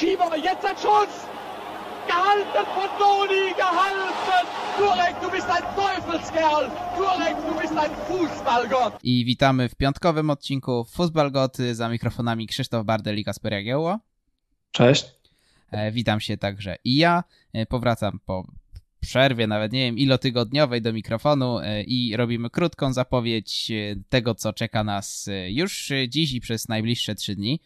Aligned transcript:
Schieber, 0.00 0.34
jetzt 0.36 0.64
ein 0.64 0.76
Schuss! 0.76 1.12
Gehalten 2.06 2.64
von 2.74 2.88
Doni, 2.98 3.52
gehalten! 3.54 4.46
Turek, 4.78 5.14
du 5.20 5.30
bist 5.30 5.50
ein 5.50 5.62
Teufelskerl! 5.76 6.70
Turek, 6.96 7.36
du 7.46 7.60
bist 7.60 7.76
ein 7.76 7.90
Fußballgott! 8.08 8.98
I 9.02 9.24
witamy 9.24 9.68
w 9.68 9.74
piątkowym 9.74 10.30
odcinku 10.30 10.84
Fußballgoty 10.84 11.74
za 11.74 11.88
mikrofonami 11.88 12.46
Krzysztof 12.46 12.84
Bardel 12.84 13.18
i 13.18 13.24
Kasper 13.24 13.52
Jagiełło. 13.52 13.98
Cześć. 14.70 15.06
E, 15.70 15.92
witam 15.92 16.20
się 16.20 16.36
także 16.36 16.76
i 16.84 16.96
ja. 16.96 17.24
E, 17.52 17.66
powracam 17.66 18.20
po 18.26 18.46
przerwie, 19.00 19.46
nawet 19.46 19.72
nie 19.72 19.84
wiem, 19.84 19.98
ilotygodniowej 19.98 20.82
do 20.82 20.92
mikrofonu 20.92 21.58
e, 21.58 21.82
i 21.82 22.16
robimy 22.16 22.50
krótką 22.50 22.92
zapowiedź 22.92 23.72
tego, 24.08 24.34
co 24.34 24.52
czeka 24.52 24.84
nas 24.84 25.28
już 25.48 25.92
dziś 26.08 26.32
i 26.32 26.40
przez 26.40 26.68
najbliższe 26.68 27.14
trzy 27.14 27.34
dni. 27.34 27.60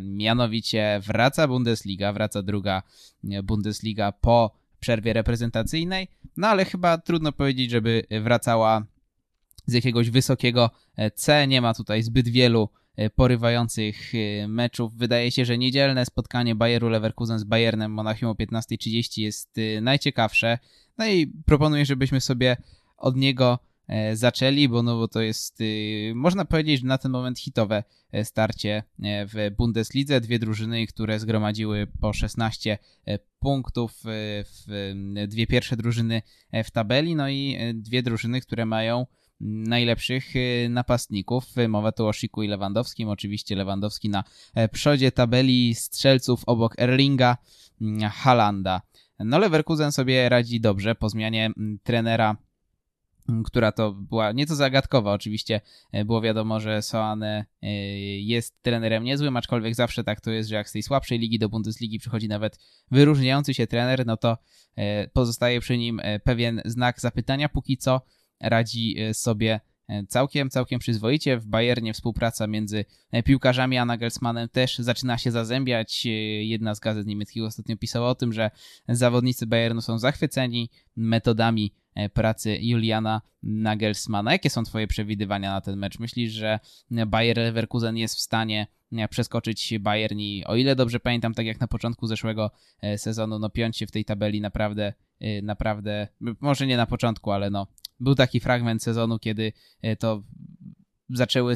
Mianowicie 0.00 1.00
wraca 1.06 1.48
Bundesliga, 1.48 2.12
wraca 2.12 2.42
druga 2.42 2.82
Bundesliga 3.42 4.12
po 4.12 4.54
przerwie 4.80 5.12
reprezentacyjnej, 5.12 6.08
no 6.36 6.48
ale 6.48 6.64
chyba 6.64 6.98
trudno 6.98 7.32
powiedzieć, 7.32 7.70
żeby 7.70 8.06
wracała 8.22 8.86
z 9.66 9.72
jakiegoś 9.72 10.10
wysokiego 10.10 10.70
C. 11.14 11.46
Nie 11.46 11.60
ma 11.60 11.74
tutaj 11.74 12.02
zbyt 12.02 12.28
wielu 12.28 12.68
E, 13.00 13.10
porywających 13.10 14.14
e, 14.14 14.48
meczów. 14.48 14.96
Wydaje 14.96 15.30
się, 15.30 15.44
że 15.44 15.58
niedzielne 15.58 16.06
spotkanie 16.06 16.54
Bayeru 16.54 16.88
Leverkusen 16.88 17.38
z 17.38 17.44
Bayernem 17.44 17.92
Monachium 17.92 18.30
o 18.30 18.34
15.30 18.34 19.22
jest 19.22 19.58
e, 19.58 19.80
najciekawsze. 19.80 20.58
No 20.98 21.06
i 21.06 21.26
proponuję, 21.46 21.86
żebyśmy 21.86 22.20
sobie 22.20 22.56
od 22.96 23.16
niego 23.16 23.58
zaczęli, 24.14 24.68
bo, 24.68 24.82
no, 24.82 24.96
bo 24.96 25.08
to 25.08 25.20
jest, 25.20 25.58
można 26.14 26.44
powiedzieć, 26.44 26.82
na 26.82 26.98
ten 26.98 27.12
moment 27.12 27.38
hitowe 27.38 27.84
starcie 28.22 28.82
w 29.02 29.50
Bundeslidze. 29.58 30.20
Dwie 30.20 30.38
drużyny, 30.38 30.86
które 30.86 31.18
zgromadziły 31.18 31.86
po 32.00 32.12
16 32.12 32.78
punktów, 33.38 34.02
dwie 35.28 35.46
pierwsze 35.46 35.76
drużyny 35.76 36.22
w 36.64 36.70
tabeli, 36.70 37.14
no 37.14 37.28
i 37.28 37.56
dwie 37.74 38.02
drużyny, 38.02 38.40
które 38.40 38.66
mają 38.66 39.06
najlepszych 39.40 40.36
y, 40.36 40.68
napastników. 40.70 41.44
Mowa 41.68 41.92
tu 41.92 42.06
o 42.06 42.12
Sziku 42.12 42.42
i 42.42 42.48
Lewandowskim. 42.48 43.08
Oczywiście 43.08 43.56
Lewandowski 43.56 44.08
na 44.08 44.24
e, 44.54 44.68
przodzie 44.68 45.12
tabeli 45.12 45.74
strzelców 45.74 46.42
obok 46.46 46.78
Erlinga 46.78 47.36
Halanda. 48.12 48.80
No 49.18 49.38
Leverkusen 49.38 49.92
sobie 49.92 50.28
radzi 50.28 50.60
dobrze 50.60 50.94
po 50.94 51.08
zmianie 51.08 51.50
trenera 51.82 52.36
która 53.44 53.72
to 53.72 53.92
była 53.92 54.32
nieco 54.32 54.56
zagadkowa. 54.56 55.12
Oczywiście 55.12 55.60
e, 55.92 56.04
było 56.04 56.20
wiadomo, 56.20 56.60
że 56.60 56.82
Soane 56.82 57.44
e, 57.62 57.68
jest 58.20 58.62
trenerem 58.62 59.04
niezłym, 59.04 59.36
aczkolwiek 59.36 59.74
zawsze 59.74 60.04
tak 60.04 60.20
to 60.20 60.30
jest, 60.30 60.48
że 60.48 60.54
jak 60.54 60.68
z 60.68 60.72
tej 60.72 60.82
słabszej 60.82 61.18
ligi 61.18 61.38
do 61.38 61.48
Bundesligi 61.48 61.98
przychodzi 61.98 62.28
nawet 62.28 62.58
wyróżniający 62.90 63.54
się 63.54 63.66
trener, 63.66 64.06
no 64.06 64.16
to 64.16 64.38
pozostaje 65.12 65.60
przy 65.60 65.78
nim 65.78 66.00
pewien 66.24 66.62
znak 66.64 67.00
zapytania. 67.00 67.48
Póki 67.48 67.76
co 67.76 68.00
radzi 68.40 68.96
e, 68.98 69.14
sobie 69.14 69.54
e, 69.54 69.60
całkiem, 70.08 70.50
całkiem 70.50 70.78
przyzwoicie. 70.80 71.38
W 71.38 71.46
Bayernie 71.46 71.92
współpraca 71.94 72.46
między 72.46 72.84
e, 73.12 73.22
piłkarzami 73.22 73.78
a 73.78 73.84
Nagelsmannem 73.84 74.48
też 74.48 74.78
zaczyna 74.78 75.18
się 75.18 75.30
zazębiać. 75.30 76.06
Jedna 76.40 76.74
z 76.74 76.80
gazet 76.80 77.06
niemieckich 77.06 77.44
ostatnio 77.44 77.76
pisała 77.76 78.08
o 78.08 78.14
tym, 78.14 78.32
że 78.32 78.50
zawodnicy 78.88 79.46
Bayernu 79.46 79.80
są 79.80 79.98
zachwyceni 79.98 80.70
metodami 80.96 81.74
pracy 82.12 82.58
Juliana 82.60 83.22
Nagelsmana. 83.42 84.32
Jakie 84.32 84.50
są 84.50 84.64
twoje 84.64 84.86
przewidywania 84.86 85.50
na 85.50 85.60
ten 85.60 85.78
mecz? 85.78 85.98
Myślisz, 85.98 86.32
że 86.32 86.60
Bayer 86.90 87.36
Leverkusen 87.36 87.96
jest 87.96 88.16
w 88.16 88.20
stanie 88.20 88.66
przeskoczyć 89.10 89.78
Bayern 89.78 90.18
i 90.18 90.44
o 90.46 90.56
ile 90.56 90.76
dobrze 90.76 91.00
pamiętam, 91.00 91.34
tak 91.34 91.46
jak 91.46 91.60
na 91.60 91.68
początku 91.68 92.06
zeszłego 92.06 92.50
sezonu, 92.96 93.38
no 93.38 93.50
piąć 93.50 93.76
się 93.76 93.86
w 93.86 93.90
tej 93.90 94.04
tabeli 94.04 94.40
naprawdę, 94.40 94.92
naprawdę, 95.42 96.08
może 96.40 96.66
nie 96.66 96.76
na 96.76 96.86
początku, 96.86 97.30
ale 97.30 97.50
no 97.50 97.66
był 98.00 98.14
taki 98.14 98.40
fragment 98.40 98.82
sezonu, 98.82 99.18
kiedy 99.18 99.52
e, 99.82 99.96
to 99.96 100.22
zaczęły 101.08 101.54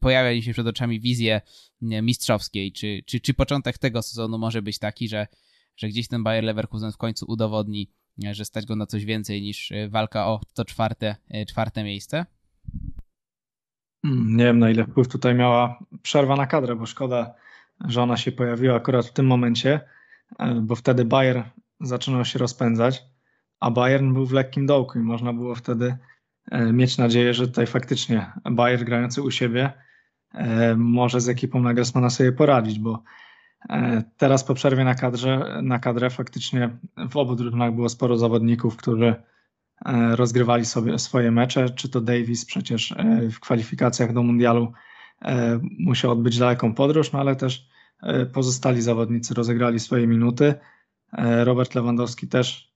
pojawiać 0.00 0.44
się 0.44 0.52
przed 0.52 0.66
oczami 0.66 1.00
wizje 1.00 1.40
mistrzowskiej. 1.80 2.72
Czy, 2.72 3.02
czy, 3.06 3.20
czy 3.20 3.34
początek 3.34 3.78
tego 3.78 4.02
sezonu 4.02 4.38
może 4.38 4.62
być 4.62 4.78
taki, 4.78 5.08
że, 5.08 5.26
że 5.76 5.88
gdzieś 5.88 6.08
ten 6.08 6.22
Bayer 6.22 6.44
Leverkusen 6.44 6.92
w 6.92 6.96
końcu 6.96 7.26
udowodni, 7.28 7.90
e, 8.24 8.34
że 8.34 8.44
stać 8.44 8.66
go 8.66 8.76
na 8.76 8.86
coś 8.86 9.04
więcej 9.04 9.42
niż 9.42 9.72
e, 9.72 9.88
walka 9.88 10.26
o 10.26 10.40
to 10.54 10.64
czwarte, 10.64 11.16
czwarte 11.48 11.84
miejsce? 11.84 12.26
Hmm, 14.06 14.36
nie 14.36 14.44
wiem, 14.44 14.58
na 14.58 14.70
ile 14.70 14.84
wpływ 14.84 15.08
tutaj 15.08 15.34
miała 15.34 15.84
przerwa 16.02 16.36
na 16.36 16.46
kadrę, 16.46 16.76
bo 16.76 16.86
szkoda, 16.86 17.34
że 17.88 18.02
ona 18.02 18.16
się 18.16 18.32
pojawiła 18.32 18.76
akurat 18.76 19.06
w 19.06 19.12
tym 19.12 19.26
momencie, 19.26 19.80
bo 20.60 20.74
wtedy 20.74 21.04
Bayer 21.04 21.44
zaczynał 21.80 22.24
się 22.24 22.38
rozpędzać 22.38 23.12
a 23.62 23.70
Bayern 23.70 24.12
był 24.12 24.26
w 24.26 24.32
lekkim 24.32 24.66
dołku 24.66 24.98
i 24.98 25.02
można 25.02 25.32
było 25.32 25.54
wtedy 25.54 25.96
e, 26.50 26.72
mieć 26.72 26.98
nadzieję, 26.98 27.34
że 27.34 27.46
tutaj 27.46 27.66
faktycznie 27.66 28.32
Bayern 28.50 28.84
grający 28.84 29.22
u 29.22 29.30
siebie 29.30 29.72
e, 30.34 30.76
może 30.76 31.20
z 31.20 31.28
ekipą 31.28 31.60
Nagelsmana 31.60 32.10
sobie 32.10 32.32
poradzić, 32.32 32.78
bo 32.78 33.02
e, 33.70 34.02
teraz 34.16 34.44
po 34.44 34.54
przerwie 34.54 34.84
na, 34.84 34.94
kadrze, 34.94 35.60
na 35.62 35.78
kadrę 35.78 36.10
faktycznie 36.10 36.70
w 37.10 37.16
obu 37.16 37.34
drużynach 37.34 37.74
było 37.74 37.88
sporo 37.88 38.18
zawodników, 38.18 38.76
którzy 38.76 39.14
rozgrywali 40.14 40.64
sobie 40.64 40.98
swoje 40.98 41.30
mecze, 41.30 41.70
czy 41.70 41.88
to 41.88 42.00
Davis 42.00 42.44
przecież 42.44 42.94
w 43.32 43.40
kwalifikacjach 43.40 44.12
do 44.12 44.22
mundialu 44.22 44.72
musiał 45.78 46.10
odbyć 46.10 46.38
daleką 46.38 46.74
podróż, 46.74 47.12
no 47.12 47.20
ale 47.20 47.36
też 47.36 47.68
pozostali 48.32 48.82
zawodnicy 48.82 49.34
rozegrali 49.34 49.80
swoje 49.80 50.06
minuty. 50.06 50.54
Robert 51.44 51.74
Lewandowski 51.74 52.28
też 52.28 52.72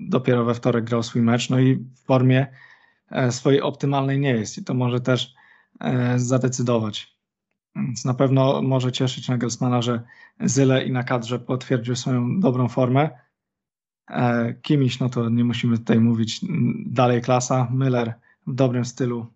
dopiero 0.00 0.44
we 0.44 0.54
wtorek 0.54 0.84
grał 0.84 1.02
swój 1.02 1.22
mecz, 1.22 1.50
no 1.50 1.60
i 1.60 1.76
w 1.76 1.98
formie 2.04 2.46
e, 3.10 3.32
swojej 3.32 3.60
optymalnej 3.60 4.20
nie 4.20 4.30
jest 4.30 4.58
i 4.58 4.64
to 4.64 4.74
może 4.74 5.00
też 5.00 5.34
e, 5.80 6.18
zadecydować. 6.18 7.18
Więc 7.76 8.04
na 8.04 8.14
pewno 8.14 8.62
może 8.62 8.92
cieszyć 8.92 9.28
Nagelsmana, 9.28 9.82
że 9.82 10.02
Zyle 10.40 10.84
i 10.84 10.92
na 10.92 11.04
kadrze 11.04 11.38
potwierdził 11.38 11.96
swoją 11.96 12.40
dobrą 12.40 12.68
formę. 12.68 13.10
E, 14.10 14.54
Kimiś, 14.62 15.00
no 15.00 15.08
to 15.08 15.28
nie 15.28 15.44
musimy 15.44 15.78
tutaj 15.78 16.00
mówić, 16.00 16.40
dalej 16.86 17.22
klasa. 17.22 17.68
Müller 17.74 18.12
w 18.46 18.54
dobrym 18.54 18.84
stylu 18.84 19.26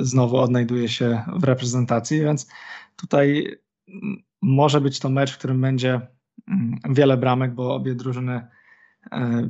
znowu 0.00 0.36
odnajduje 0.36 0.88
się 0.88 1.24
w 1.36 1.44
reprezentacji, 1.44 2.20
więc 2.20 2.46
tutaj 2.96 3.56
może 4.42 4.80
być 4.80 5.00
to 5.00 5.08
mecz, 5.08 5.34
w 5.34 5.38
którym 5.38 5.60
będzie 5.60 6.00
wiele 6.90 7.16
bramek, 7.16 7.54
bo 7.54 7.74
obie 7.74 7.94
drużyny 7.94 8.46
E, 9.12 9.48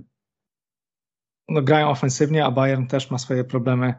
no, 1.48 1.62
grają 1.62 1.88
ofensywnie, 1.88 2.44
a 2.44 2.50
Bayern 2.50 2.86
też 2.86 3.10
ma 3.10 3.18
swoje 3.18 3.44
problemy, 3.44 3.94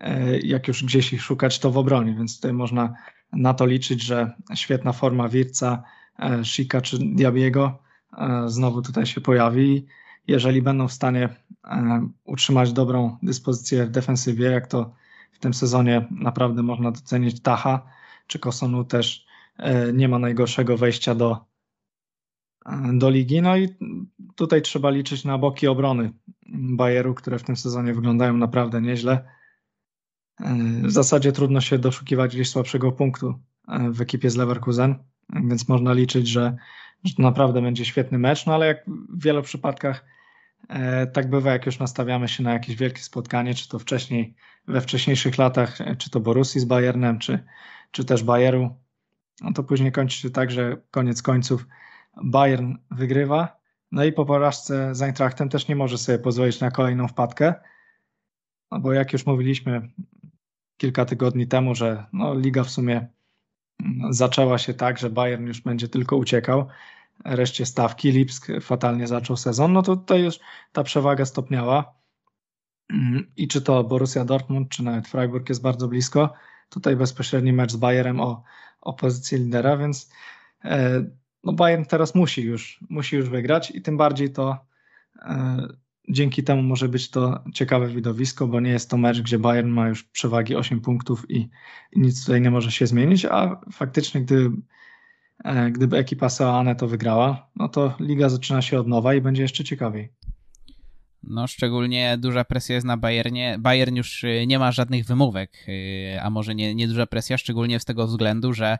e, 0.00 0.38
jak 0.38 0.68
już 0.68 0.84
gdzieś 0.84 1.12
ich 1.12 1.22
szukać, 1.22 1.58
to 1.58 1.70
w 1.70 1.78
obronie, 1.78 2.14
więc 2.14 2.36
tutaj 2.36 2.52
można 2.52 2.94
na 3.32 3.54
to 3.54 3.66
liczyć, 3.66 4.02
że 4.02 4.34
świetna 4.54 4.92
forma 4.92 5.28
Wirca, 5.28 5.82
e, 6.18 6.44
Shika 6.44 6.80
czy 6.80 6.98
Diabiego 6.98 7.84
znowu 8.46 8.82
tutaj 8.82 9.06
się 9.06 9.20
pojawi. 9.20 9.86
Jeżeli 10.26 10.62
będą 10.62 10.88
w 10.88 10.92
stanie 10.92 11.28
utrzymać 12.24 12.72
dobrą 12.72 13.18
dyspozycję 13.22 13.86
w 13.86 13.90
defensywie, 13.90 14.50
jak 14.50 14.66
to 14.66 14.94
w 15.32 15.38
tym 15.38 15.54
sezonie 15.54 16.08
naprawdę 16.10 16.62
można 16.62 16.90
docenić 16.90 17.42
Tacha, 17.42 17.86
czy 18.26 18.38
Kosonu 18.38 18.84
też 18.84 19.26
nie 19.94 20.08
ma 20.08 20.18
najgorszego 20.18 20.76
wejścia 20.76 21.14
do, 21.14 21.44
do 22.92 23.10
ligi. 23.10 23.42
No 23.42 23.56
i 23.56 23.68
tutaj 24.36 24.62
trzeba 24.62 24.90
liczyć 24.90 25.24
na 25.24 25.38
boki 25.38 25.66
obrony 25.66 26.12
Bayeru, 26.52 27.14
które 27.14 27.38
w 27.38 27.42
tym 27.42 27.56
sezonie 27.56 27.94
wyglądają 27.94 28.36
naprawdę 28.36 28.80
nieźle. 28.80 29.28
W 30.82 30.90
zasadzie 30.90 31.32
trudno 31.32 31.60
się 31.60 31.78
doszukiwać 31.78 32.34
gdzieś 32.34 32.50
słabszego 32.50 32.92
punktu 32.92 33.34
w 33.90 34.00
ekipie 34.00 34.30
z 34.30 34.36
Leverkusen, 34.36 34.94
więc 35.44 35.68
można 35.68 35.92
liczyć, 35.92 36.28
że, 36.28 36.56
że 37.04 37.14
to 37.14 37.22
naprawdę 37.22 37.62
będzie 37.62 37.84
świetny 37.84 38.18
mecz, 38.18 38.46
no 38.46 38.54
ale 38.54 38.66
jak 38.66 38.84
w 38.86 39.24
wielu 39.24 39.42
przypadkach 39.42 40.04
e, 40.04 40.13
tak 41.12 41.30
bywa, 41.30 41.52
jak 41.52 41.66
już 41.66 41.78
nastawiamy 41.78 42.28
się 42.28 42.42
na 42.42 42.52
jakieś 42.52 42.76
wielkie 42.76 43.02
spotkanie, 43.02 43.54
czy 43.54 43.68
to 43.68 43.78
wcześniej, 43.78 44.34
we 44.68 44.80
wcześniejszych 44.80 45.38
latach, 45.38 45.78
czy 45.98 46.10
to 46.10 46.20
Borussii 46.20 46.60
z 46.60 46.64
Bayernem, 46.64 47.18
czy, 47.18 47.44
czy 47.90 48.04
też 48.04 48.22
Bayeru, 48.22 48.76
no 49.40 49.52
to 49.52 49.64
później 49.64 49.92
kończy 49.92 50.18
się 50.18 50.30
tak, 50.30 50.50
że 50.50 50.76
koniec 50.90 51.22
końców 51.22 51.66
Bayern 52.24 52.74
wygrywa, 52.90 53.56
no 53.92 54.04
i 54.04 54.12
po 54.12 54.26
porażce 54.26 54.94
z 54.94 55.02
Eintrachtem 55.02 55.48
też 55.48 55.68
nie 55.68 55.76
może 55.76 55.98
sobie 55.98 56.18
pozwolić 56.18 56.60
na 56.60 56.70
kolejną 56.70 57.08
wpadkę, 57.08 57.54
no 58.70 58.80
bo 58.80 58.92
jak 58.92 59.12
już 59.12 59.26
mówiliśmy 59.26 59.90
kilka 60.76 61.04
tygodni 61.04 61.46
temu, 61.46 61.74
że 61.74 62.06
no, 62.12 62.34
liga 62.34 62.64
w 62.64 62.70
sumie 62.70 63.08
zaczęła 64.10 64.58
się 64.58 64.74
tak, 64.74 64.98
że 64.98 65.10
Bayern 65.10 65.46
już 65.46 65.60
będzie 65.60 65.88
tylko 65.88 66.16
uciekał, 66.16 66.68
reszcie 67.24 67.66
stawki, 67.66 68.12
Lipsk 68.12 68.46
fatalnie 68.60 69.06
zaczął 69.06 69.36
sezon, 69.36 69.72
no 69.72 69.82
to 69.82 69.96
tutaj 69.96 70.22
już 70.22 70.38
ta 70.72 70.82
przewaga 70.84 71.24
stopniała. 71.24 71.94
I 73.36 73.48
czy 73.48 73.62
to 73.62 73.84
Borussia 73.84 74.24
Dortmund, 74.24 74.68
czy 74.68 74.82
nawet 74.82 75.08
Freiburg 75.08 75.48
jest 75.48 75.62
bardzo 75.62 75.88
blisko, 75.88 76.32
tutaj 76.68 76.96
bezpośredni 76.96 77.52
mecz 77.52 77.72
z 77.72 77.76
Bayerem 77.76 78.20
o, 78.20 78.42
o 78.80 78.92
pozycję 78.92 79.38
lidera, 79.38 79.76
więc 79.76 80.12
e, 80.64 81.04
no 81.44 81.52
Bayern 81.52 81.84
teraz 81.84 82.14
musi 82.14 82.42
już, 82.42 82.80
musi 82.90 83.16
już 83.16 83.28
wygrać 83.28 83.70
i 83.70 83.82
tym 83.82 83.96
bardziej 83.96 84.32
to 84.32 84.58
dzięki 86.08 86.44
temu 86.44 86.62
może 86.62 86.88
być 86.88 87.10
to 87.10 87.44
ciekawe 87.54 87.88
widowisko, 87.88 88.46
bo 88.46 88.60
nie 88.60 88.70
jest 88.70 88.90
to 88.90 88.96
mecz, 88.96 89.20
gdzie 89.20 89.38
Bayern 89.38 89.68
ma 89.68 89.88
już 89.88 90.04
przewagi 90.04 90.56
8 90.56 90.80
punktów 90.80 91.30
i, 91.30 91.50
i 91.92 92.00
nic 92.00 92.24
tutaj 92.24 92.40
nie 92.40 92.50
może 92.50 92.72
się 92.72 92.86
zmienić, 92.86 93.24
a 93.24 93.60
faktycznie 93.72 94.20
gdy, 94.20 94.36
e, 94.36 94.50
gdyby 95.72 95.96
ekipa 95.96 96.28
Seoane 96.28 96.76
to 96.76 96.88
wygrała, 96.88 97.50
no 97.56 97.68
to 97.68 97.94
liga 98.00 98.28
zaczyna 98.28 98.62
się 98.62 98.80
od 98.80 98.88
nowa 98.88 99.14
i 99.14 99.20
będzie 99.20 99.42
jeszcze 99.42 99.64
ciekawiej. 99.64 100.12
No, 101.22 101.46
szczególnie 101.46 102.18
duża 102.18 102.44
presja 102.44 102.74
jest 102.74 102.86
na 102.86 102.96
Bayernie. 102.96 103.56
Bayern 103.58 103.96
już 103.96 104.24
y, 104.24 104.44
nie 104.46 104.58
ma 104.58 104.72
żadnych 104.72 105.04
wymówek, 105.04 105.52
y, 105.68 106.20
a 106.22 106.30
może 106.30 106.54
nie, 106.54 106.74
nie 106.74 106.88
duża 106.88 107.06
presja, 107.06 107.38
szczególnie 107.38 107.80
z 107.80 107.84
tego 107.84 108.06
względu, 108.06 108.52
że 108.52 108.78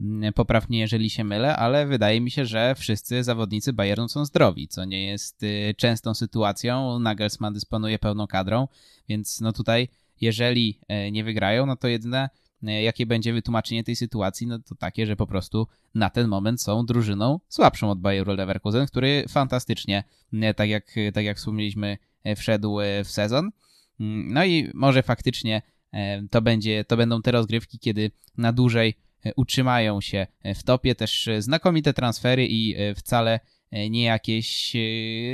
Mm, 0.00 0.32
poprawnie, 0.32 0.78
jeżeli 0.78 1.10
się 1.10 1.24
mylę, 1.24 1.56
ale 1.56 1.86
wydaje 1.86 2.20
mi 2.20 2.30
się, 2.30 2.46
że 2.46 2.74
wszyscy 2.74 3.24
zawodnicy 3.24 3.72
Bayernu 3.72 4.08
są 4.08 4.24
zdrowi, 4.24 4.68
co 4.68 4.84
nie 4.84 5.06
jest 5.06 5.40
częstą 5.76 6.14
sytuacją. 6.14 6.98
Nagelsmann 6.98 7.54
dysponuje 7.54 7.98
pełną 7.98 8.26
kadrą, 8.26 8.68
więc 9.08 9.40
no 9.40 9.52
tutaj, 9.52 9.88
jeżeli 10.20 10.80
e, 10.88 11.10
nie 11.10 11.24
wygrają, 11.24 11.66
no 11.66 11.76
to 11.76 11.88
jedyne 11.88 12.22
e, 12.24 12.30
jakie 12.62 13.06
będzie 13.06 13.32
wytłumaczenie 13.32 13.84
tej 13.84 13.96
sytuacji, 13.96 14.46
no 14.46 14.58
to 14.58 14.74
takie, 14.74 15.06
że 15.06 15.16
po 15.16 15.26
prostu 15.26 15.66
na 15.94 16.10
ten 16.10 16.28
moment 16.28 16.62
są 16.62 16.86
drużyną 16.86 17.40
słabszą 17.48 17.90
od 17.90 18.00
Bayeru 18.00 18.34
Leverkusen, 18.34 18.86
który 18.86 19.24
fantastycznie, 19.28 20.04
e, 20.32 20.54
tak 20.54 20.68
jak, 20.68 20.94
tak 21.14 21.24
jak 21.24 21.36
wspomnieliśmy, 21.36 21.98
wszedł 22.36 22.78
w 23.04 23.08
sezon. 23.08 23.50
Mm, 24.00 24.32
no 24.32 24.44
i 24.44 24.70
może 24.74 25.02
faktycznie 25.02 25.62
to, 26.30 26.42
będzie, 26.42 26.84
to 26.84 26.96
będą 26.96 27.22
te 27.22 27.32
rozgrywki, 27.32 27.78
kiedy 27.78 28.10
na 28.36 28.52
dłużej 28.52 28.94
E, 29.26 29.34
utrzymają 29.36 30.00
się 30.00 30.26
w 30.44 30.62
topie. 30.62 30.94
Też 30.94 31.28
e, 31.28 31.42
znakomite 31.42 31.92
transfery 31.92 32.46
i 32.46 32.74
e, 32.76 32.94
wcale 32.94 33.40
nie 33.90 34.04
jakieś, 34.04 34.74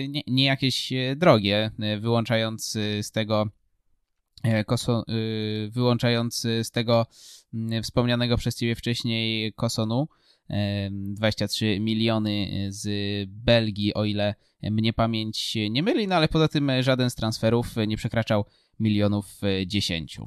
nie, 0.09 0.23
nie 0.27 0.45
jakieś 0.45 0.93
drogie, 1.17 1.71
wyłączając 2.01 2.73
z 3.01 3.11
tego 3.11 3.49
Koso, 4.67 5.05
wyłączając 5.70 6.40
z 6.62 6.70
tego 6.70 7.06
wspomnianego 7.82 8.37
przez 8.37 8.56
Ciebie 8.56 8.75
wcześniej 8.75 9.52
Kosonu, 9.52 10.08
23 10.90 11.81
miliony 11.81 12.67
z 12.69 12.88
Belgii, 13.31 13.94
o 13.94 14.05
ile 14.05 14.35
mnie 14.62 14.93
pamięć 14.93 15.55
nie 15.70 15.82
myli, 15.82 16.08
no 16.08 16.14
ale 16.14 16.29
poza 16.29 16.49
tym 16.49 16.70
żaden 16.81 17.11
z 17.11 17.14
transferów 17.14 17.76
nie 17.87 17.96
przekraczał 17.96 18.44
milionów 18.81 19.26
10. 19.67 20.20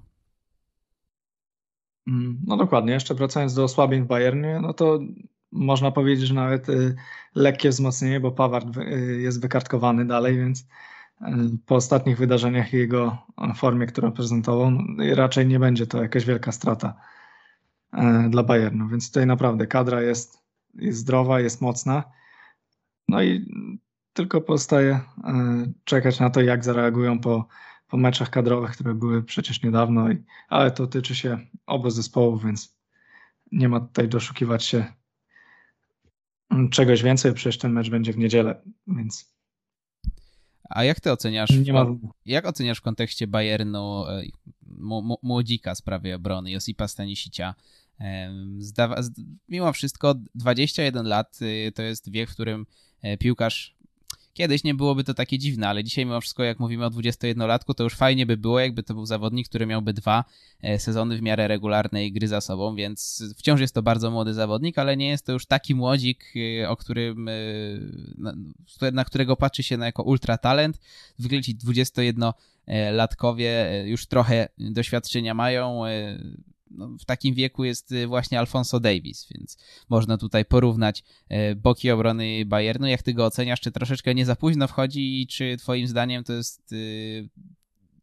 Mm, 2.07 2.41
no 2.47 2.57
dokładnie. 2.57 2.93
Jeszcze 2.93 3.15
wracając 3.15 3.53
do 3.53 3.63
osłabień 3.63 4.03
w 4.03 4.07
Bayernie, 4.07 4.59
no 4.61 4.73
to 4.73 4.99
można 5.51 5.91
powiedzieć, 5.91 6.27
że 6.27 6.33
nawet 6.33 6.69
y, 6.69 6.95
lekkie 7.35 7.69
wzmocnienie, 7.69 8.19
bo 8.19 8.31
Paward 8.31 8.77
y, 8.77 9.21
jest 9.21 9.41
wykartkowany 9.41 10.05
dalej, 10.05 10.37
więc 10.37 10.61
y, 10.61 10.65
po 11.65 11.75
ostatnich 11.75 12.18
wydarzeniach 12.18 12.73
i 12.73 12.77
jego 12.77 13.18
formie, 13.56 13.85
którą 13.85 14.12
prezentował, 14.12 14.71
no, 14.71 15.15
raczej 15.15 15.47
nie 15.47 15.59
będzie 15.59 15.88
to 15.88 16.01
jakaś 16.01 16.25
wielka 16.25 16.51
strata 16.51 16.94
dla 18.29 18.44
Bayernu. 18.44 18.88
Więc 18.88 19.07
tutaj 19.07 19.25
naprawdę 19.25 19.68
kadra 19.68 20.01
jest, 20.01 20.44
jest 20.73 21.00
zdrowa, 21.00 21.39
jest 21.39 21.62
mocna. 21.62 22.03
No 23.07 23.23
i 23.23 23.53
tylko 24.13 24.41
pozostaje 24.41 25.00
czekać 25.83 26.19
na 26.19 26.29
to, 26.29 26.41
jak 26.41 26.65
zareagują 26.65 27.19
po 27.19 27.47
po 27.91 27.97
meczach 27.97 28.29
kadrowych, 28.29 28.71
które 28.71 28.94
były 28.94 29.23
przecież 29.23 29.63
niedawno, 29.63 30.06
ale 30.50 30.71
to 30.71 30.88
tyczy 30.88 31.15
się 31.15 31.39
obu 31.65 31.89
zespołów, 31.89 32.45
więc 32.45 32.77
nie 33.51 33.69
ma 33.69 33.79
tutaj 33.79 34.09
doszukiwać 34.09 34.65
się 34.65 34.94
czegoś 36.71 37.03
więcej, 37.03 37.33
przecież 37.33 37.57
ten 37.57 37.71
mecz 37.71 37.89
będzie 37.89 38.13
w 38.13 38.18
niedzielę, 38.18 38.62
więc 38.88 39.35
a 40.69 40.83
jak 40.83 40.99
ty 40.99 41.11
oceniasz, 41.11 41.49
ma... 41.73 41.85
jak 42.25 42.45
oceniasz 42.45 42.77
w 42.77 42.81
kontekście 42.81 43.27
Bayernu 43.27 44.05
e, 44.07 44.23
młodzika 45.23 45.75
z 45.75 45.81
prawej 45.81 46.13
obrony, 46.13 46.51
Josipa 46.51 46.87
Stanisicia? 46.87 47.55
Zdawa... 48.57 49.01
Mimo 49.49 49.73
wszystko 49.73 50.15
21 50.35 51.07
lat 51.07 51.39
y, 51.41 51.71
to 51.75 51.81
jest 51.81 52.11
wiek, 52.11 52.29
w 52.29 52.33
którym 52.33 52.65
e, 53.01 53.17
piłkarz 53.17 53.75
Kiedyś 54.33 54.63
nie 54.63 54.74
byłoby 54.74 55.04
to 55.04 55.13
takie 55.13 55.38
dziwne, 55.38 55.68
ale 55.68 55.83
dzisiaj 55.83 56.06
mimo 56.06 56.22
wszystko, 56.22 56.44
jak 56.44 56.60
mówimy 56.60 56.86
o 56.86 56.89
21-latku, 56.89 57.74
to 57.74 57.83
już 57.83 57.95
fajnie 57.95 58.25
by 58.25 58.38
było, 58.38 58.60
jakby 58.60 58.83
to 58.83 58.94
był 58.94 59.06
zawodnik, 59.06 59.50
który 59.50 59.66
miałby 59.66 59.94
dwa 59.94 60.24
e, 60.62 60.80
sezony 60.80 61.18
w 61.18 61.22
miarę 61.22 61.48
regularnej 61.48 62.12
gry 62.12 62.28
za 62.28 62.42
sobą, 62.42 62.75
więc 62.75 63.24
wciąż 63.38 63.62
jest 63.62 63.75
to 63.75 63.81
bardzo 63.81 64.12
młody 64.12 64.33
zawodnik, 64.33 64.78
ale 64.80 64.98
nie 64.98 65.10
jest 65.10 65.25
to 65.25 65.31
już 65.31 65.45
taki 65.45 65.75
młodzik, 65.75 66.33
e, 66.62 66.69
o 66.69 66.78
którym, 66.78 67.28
e, 67.28 67.31
na, 68.92 69.06
którego 69.06 69.36
patrzy 69.36 69.63
się 69.63 69.78
na 69.78 69.86
jako 69.86 70.04
ultra 70.04 70.38
talent. 70.38 70.80
Zwykle 71.18 71.42
ci 71.42 71.56
21-latkowie 71.56 73.51
już 73.86 74.06
trochę 74.06 74.48
doświadczenia 74.57 75.33
mają, 75.33 75.81
no, 76.71 76.97
w 77.00 77.06
takim 77.06 77.35
wieku 77.35 77.63
jest 77.63 77.91
y, 77.91 78.07
właśnie 78.07 78.39
Alfonso 78.39 78.79
Davis, 78.79 79.27
więc 79.35 79.57
można 79.89 80.18
tutaj 80.18 80.45
porównać 80.45 81.03
y, 81.31 81.56
boki 81.56 81.91
obrony 81.91 82.45
Bayernu. 82.45 82.88
Jak 82.88 83.03
ty 83.03 83.13
go 83.13 83.25
oceniasz, 83.25 83.62
czy 83.62 83.71
troszeczkę 83.71 84.15
nie 84.15 84.25
za 84.25 84.35
późno 84.35 84.68
wchodzi 84.68 85.21
i 85.21 85.27
czy 85.27 85.57
twoim 85.57 85.88
zdaniem 85.88 86.23
to 86.23 86.33
jest 86.33 86.71
y, 86.71 87.29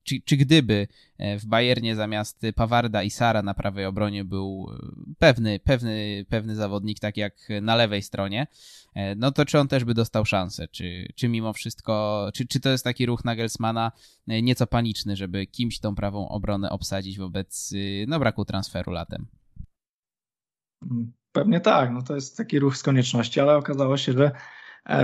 czy, 0.08 0.22
czy 0.25 0.37
gdyby 0.37 0.88
e, 1.19 1.38
w 1.38 1.46
Bayernie 1.46 1.96
zamiast 1.96 2.43
Pawarda 2.55 3.02
i 3.02 3.10
Sara 3.10 3.43
na 3.43 3.55
prawej 3.55 3.84
obronie 3.84 4.25
był 4.25 4.66
e, 4.72 5.14
pewny, 5.19 5.60
pewny, 5.60 6.26
pewny 6.28 6.55
zawodnik, 6.55 7.00
tak 7.00 7.16
jak 7.16 7.49
na 7.62 7.76
lewej 7.76 8.02
stronie, 8.02 8.46
e, 8.94 9.14
no 9.14 9.32
to 9.32 9.44
czy 9.44 9.58
on 9.58 9.69
też 9.69 9.84
by 9.84 9.94
dostał 9.94 10.25
szansę? 10.25 10.69
Czy, 10.69 11.08
czy 11.14 11.28
mimo 11.28 11.52
wszystko, 11.52 12.28
czy, 12.34 12.46
czy 12.46 12.60
to 12.60 12.69
jest 12.69 12.84
taki 12.84 13.06
ruch 13.06 13.25
Nagelsmana 13.25 13.93
nieco 14.26 14.66
paniczny, 14.66 15.16
żeby 15.16 15.46
kimś 15.46 15.78
tą 15.78 15.94
prawą 15.94 16.28
obronę 16.28 16.70
obsadzić 16.70 17.19
wobec 17.19 17.75
no, 18.06 18.19
braku 18.19 18.44
transferu 18.44 18.93
latem? 18.93 19.26
Pewnie 21.32 21.60
tak, 21.60 21.90
no 21.90 22.02
to 22.02 22.14
jest 22.14 22.37
taki 22.37 22.58
ruch 22.58 22.76
z 22.76 22.82
konieczności, 22.82 23.40
ale 23.40 23.56
okazało 23.56 23.96
się, 23.96 24.12
że 24.12 24.31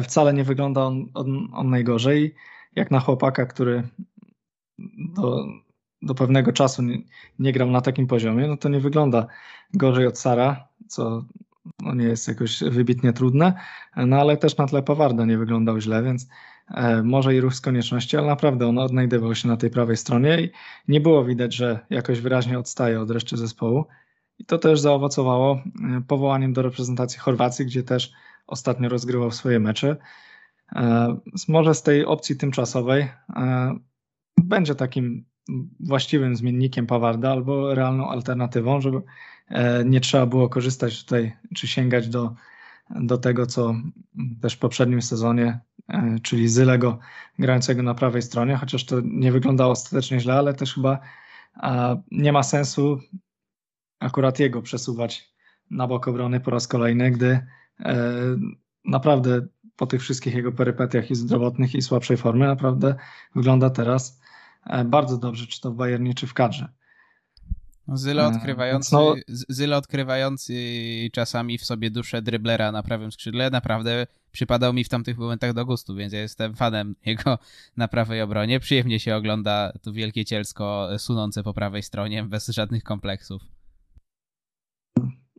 wcale 0.03 0.35
nie 0.35 0.45
wygląda 0.45 0.85
on, 0.85 1.07
on, 1.15 1.49
on 1.53 1.71
najgorzej. 1.71 2.35
Jak 2.77 2.91
na 2.91 3.01
chłopaka, 3.01 3.47
który 3.47 3.83
do, 5.17 5.47
do 6.03 6.15
pewnego 6.15 6.53
czasu 6.53 6.83
nie, 6.83 6.99
nie 7.39 7.53
grał 7.53 7.71
na 7.71 7.81
takim 7.81 8.07
poziomie, 8.07 8.47
no 8.47 8.57
to 8.57 8.69
nie 8.69 8.81
wygląda 8.81 9.27
gorzej 9.75 10.07
od 10.07 10.19
Sara, 10.19 10.69
co 10.89 11.25
no 11.83 11.95
nie 11.95 12.05
jest 12.05 12.29
jakoś 12.29 12.61
wybitnie 12.61 13.13
trudne, 13.13 13.55
no 13.97 14.17
ale 14.17 14.37
też 14.37 14.57
na 14.57 14.67
tle 14.67 14.83
Pawarda 14.83 15.25
nie 15.25 15.39
wyglądał 15.39 15.81
źle, 15.81 16.03
więc 16.03 16.29
e, 16.69 17.03
może 17.03 17.35
i 17.35 17.41
ruch 17.41 17.55
z 17.55 17.61
konieczności, 17.61 18.17
ale 18.17 18.27
naprawdę 18.27 18.67
on 18.67 18.79
odnajdywał 18.79 19.35
się 19.35 19.49
na 19.49 19.57
tej 19.57 19.71
prawej 19.71 19.97
stronie 19.97 20.41
i 20.41 20.51
nie 20.89 21.01
było 21.01 21.25
widać, 21.25 21.55
że 21.55 21.87
jakoś 21.91 22.21
wyraźnie 22.21 22.59
odstaje 22.59 23.01
od 23.01 23.11
reszty 23.11 23.37
zespołu. 23.37 23.85
I 24.39 24.45
to 24.45 24.59
też 24.59 24.81
zaowocowało 24.81 25.55
e, 25.55 26.03
powołaniem 26.09 26.53
do 26.53 26.63
reprezentacji 26.63 27.21
Chorwacji, 27.21 27.67
gdzie 27.67 27.83
też 27.83 28.13
ostatnio 28.47 28.89
rozgrywał 28.89 29.31
swoje 29.31 29.61
mecze. 29.61 29.97
E, 30.77 31.17
może 31.49 31.75
z 31.75 31.83
tej 31.83 32.05
opcji 32.05 32.37
tymczasowej 32.37 33.03
e, 33.37 33.75
będzie 34.43 34.75
takim 34.75 35.25
właściwym 35.81 36.37
zmiennikiem 36.37 36.87
Pawarda 36.87 37.31
albo 37.31 37.75
realną 37.75 38.09
alternatywą, 38.09 38.81
żeby 38.81 39.01
e, 39.49 39.85
nie 39.85 40.01
trzeba 40.01 40.27
było 40.27 40.49
korzystać 40.49 41.05
tutaj 41.05 41.37
czy 41.55 41.67
sięgać 41.67 42.09
do, 42.09 42.35
do 42.91 43.19
tego, 43.19 43.47
co 43.47 43.75
też 44.41 44.55
w 44.55 44.59
poprzednim 44.59 45.03
sezonie, 45.03 45.61
e, 45.89 46.17
czyli 46.23 46.49
Zylego 46.49 46.99
grającego 47.39 47.83
na 47.83 47.95
prawej 47.95 48.23
stronie, 48.23 48.57
chociaż 48.57 48.85
to 48.85 48.97
nie 49.05 49.33
wyglądało 49.33 49.73
ostatecznie 49.73 50.21
źle, 50.21 50.35
ale 50.35 50.55
też 50.55 50.75
chyba 50.75 50.99
nie 52.11 52.33
ma 52.33 52.43
sensu 52.43 52.99
akurat 54.01 54.39
jego 54.39 54.63
przesuwać 54.63 55.35
na 55.71 55.87
bok 55.87 56.09
obrony 56.09 56.41
po 56.41 56.51
raz 56.51 56.69
kolejny, 56.69 57.11
gdy 57.11 57.47
e, 57.81 58.05
naprawdę 58.85 59.47
po 59.77 59.87
tych 59.87 60.01
wszystkich 60.01 60.35
jego 60.35 60.53
perypetiach 60.53 61.11
i 61.11 61.15
zdrowotnych 61.15 61.75
i 61.75 61.83
słabszej 61.83 62.17
formy 62.17 62.47
naprawdę 62.47 62.95
wygląda 63.35 63.71
teraz 63.71 64.21
bardzo 64.85 65.19
dobrze, 65.19 65.47
czy 65.47 65.61
to 65.61 65.71
w 65.71 65.75
Bayernie, 65.75 66.15
czy 66.15 66.27
w 66.27 66.35
kadrze. 66.35 66.69
No, 67.89 67.97
Zyle 67.97 68.23
e, 68.23 68.27
odkrywający, 68.27 68.95
no, 68.95 69.77
odkrywający 69.77 70.55
czasami 71.13 71.59
w 71.59 71.65
sobie 71.65 71.91
duszę 71.91 72.23
dryblera 72.23 72.73
na 72.73 72.83
prawym 72.83 73.13
skrzydle 73.13 73.51
naprawdę 73.51 74.07
przypadał 74.33 74.73
mi 74.73 74.85
w 74.85 74.89
tamtych 74.89 75.19
momentach 75.19 75.53
do 75.53 75.67
gustu, 75.67 75.95
więc 75.95 76.13
ja 76.13 76.21
jestem 76.21 76.55
fanem 76.55 76.97
jego 77.07 77.39
na 77.77 77.89
prawej 77.89 78.23
obronie. 78.23 78.61
Przyjemnie 78.61 79.01
się 79.01 79.17
ogląda 79.17 79.73
to 79.83 79.93
wielkie 79.93 80.25
cielsko 80.25 80.89
sunące 80.99 81.43
po 81.43 81.55
prawej 81.55 81.83
stronie 81.83 82.25
bez 82.25 82.49
żadnych 82.49 82.83
kompleksów. 82.83 83.43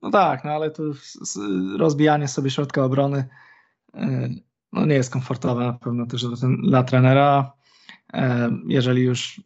No 0.02 0.12
tak, 0.12 0.44
no 0.44 0.52
ale 0.52 0.72
tu 0.72 0.84
rozbijanie 1.78 2.28
sobie 2.28 2.50
środka 2.50 2.84
obrony 2.84 3.28
e, 3.94 4.30
no 4.74 4.86
nie 4.86 4.96
jest 4.96 5.14
komfortowe 5.14 5.66
na 5.66 5.74
pewno 5.74 6.06
też 6.06 6.26
dla 6.64 6.84
trenera. 6.84 7.54
E, 8.14 8.52
jeżeli 8.68 9.02
już 9.02 9.42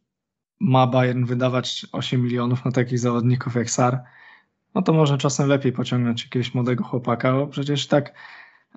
ma 0.59 0.87
Bayern 0.87 1.25
wydawać 1.25 1.85
8 1.91 2.21
milionów 2.21 2.65
na 2.65 2.71
takich 2.71 2.99
zawodników 2.99 3.55
jak 3.55 3.69
Sar, 3.69 4.03
no 4.75 4.81
to 4.81 4.93
może 4.93 5.17
czasem 5.17 5.47
lepiej 5.47 5.71
pociągnąć 5.71 6.23
jakiegoś 6.23 6.53
młodego 6.53 6.83
chłopaka, 6.83 7.33
bo 7.33 7.47
przecież 7.47 7.87
tak 7.87 8.13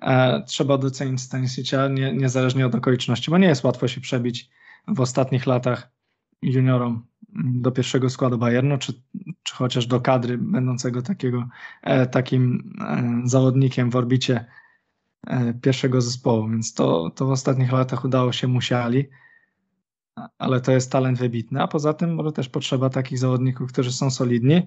e, 0.01 0.43
trzeba 0.47 0.77
docenić 0.77 1.21
Stanisicia 1.21 1.87
nie, 1.87 2.13
niezależnie 2.13 2.65
od 2.65 2.75
okoliczności, 2.75 3.31
bo 3.31 3.37
nie 3.37 3.47
jest 3.47 3.63
łatwo 3.63 3.87
się 3.87 4.01
przebić 4.01 4.49
w 4.87 4.99
ostatnich 4.99 5.45
latach 5.45 5.91
juniorom 6.41 7.05
do 7.35 7.71
pierwszego 7.71 8.09
składu 8.09 8.37
Bayernu, 8.37 8.77
czy, 8.77 8.93
czy 9.43 9.55
chociaż 9.55 9.87
do 9.87 10.01
kadry 10.01 10.37
będącego 10.37 11.01
takiego, 11.01 11.47
e, 11.81 12.07
takim 12.07 12.73
e, 12.81 13.21
zawodnikiem 13.23 13.89
w 13.89 13.95
orbicie 13.95 14.45
e, 15.27 15.53
pierwszego 15.53 16.01
zespołu, 16.01 16.49
więc 16.49 16.73
to, 16.73 17.09
to 17.09 17.25
w 17.25 17.31
ostatnich 17.31 17.71
latach 17.71 18.05
udało 18.05 18.31
się 18.31 18.47
Musiali, 18.47 19.09
ale 20.37 20.61
to 20.61 20.71
jest 20.71 20.91
talent 20.91 21.19
wybitny, 21.19 21.61
a 21.61 21.67
poza 21.67 21.93
tym 21.93 22.15
może 22.15 22.31
też 22.31 22.49
potrzeba 22.49 22.89
takich 22.89 23.19
zawodników, 23.19 23.71
którzy 23.71 23.91
są 23.91 24.11
solidni, 24.11 24.61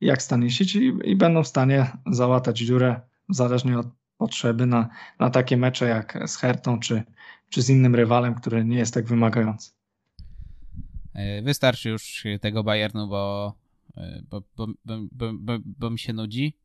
jak 0.00 0.22
Stanisic 0.22 0.74
i, 0.74 0.92
i 1.04 1.16
będą 1.16 1.42
w 1.42 1.48
stanie 1.48 1.92
załatać 2.10 2.58
dziurę 2.58 3.00
zależnie 3.28 3.78
od 3.78 3.86
potrzeby 4.18 4.66
na, 4.66 4.88
na 5.18 5.30
takie 5.30 5.56
mecze 5.56 5.88
jak 5.88 6.18
z 6.26 6.36
Hertą 6.36 6.80
czy, 6.80 7.02
czy 7.48 7.62
z 7.62 7.70
innym 7.70 7.94
rywalem, 7.94 8.34
który 8.34 8.64
nie 8.64 8.78
jest 8.78 8.94
tak 8.94 9.06
wymagający. 9.06 9.70
E, 11.14 11.42
wystarczy 11.42 11.88
już 11.88 12.24
tego 12.40 12.64
Bayernu, 12.64 13.08
bo, 13.08 13.54
e, 13.96 14.22
bo, 14.30 14.42
bo, 14.56 14.66
bo, 15.12 15.32
bo, 15.32 15.58
bo 15.64 15.90
mi 15.90 15.98
się 15.98 16.12
nudzi, 16.12 16.56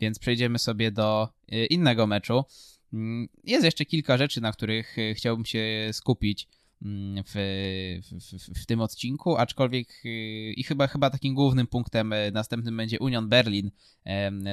więc 0.00 0.18
przejdziemy 0.18 0.58
sobie 0.58 0.90
do 0.90 1.28
e, 1.48 1.66
innego 1.66 2.06
meczu. 2.06 2.44
Mm, 2.92 3.28
jest 3.44 3.64
jeszcze 3.64 3.84
kilka 3.84 4.16
rzeczy, 4.16 4.40
na 4.40 4.52
których 4.52 4.96
chciałbym 5.14 5.44
się 5.44 5.88
skupić 5.92 6.48
w, 7.26 7.32
w, 8.52 8.60
w, 8.62 8.66
tym 8.66 8.80
odcinku, 8.80 9.36
aczkolwiek 9.36 9.88
i 10.56 10.64
chyba, 10.64 10.86
chyba 10.86 11.10
takim 11.10 11.34
głównym 11.34 11.66
punktem 11.66 12.14
następnym 12.32 12.76
będzie 12.76 12.98
Union 12.98 13.28
Berlin 13.28 13.70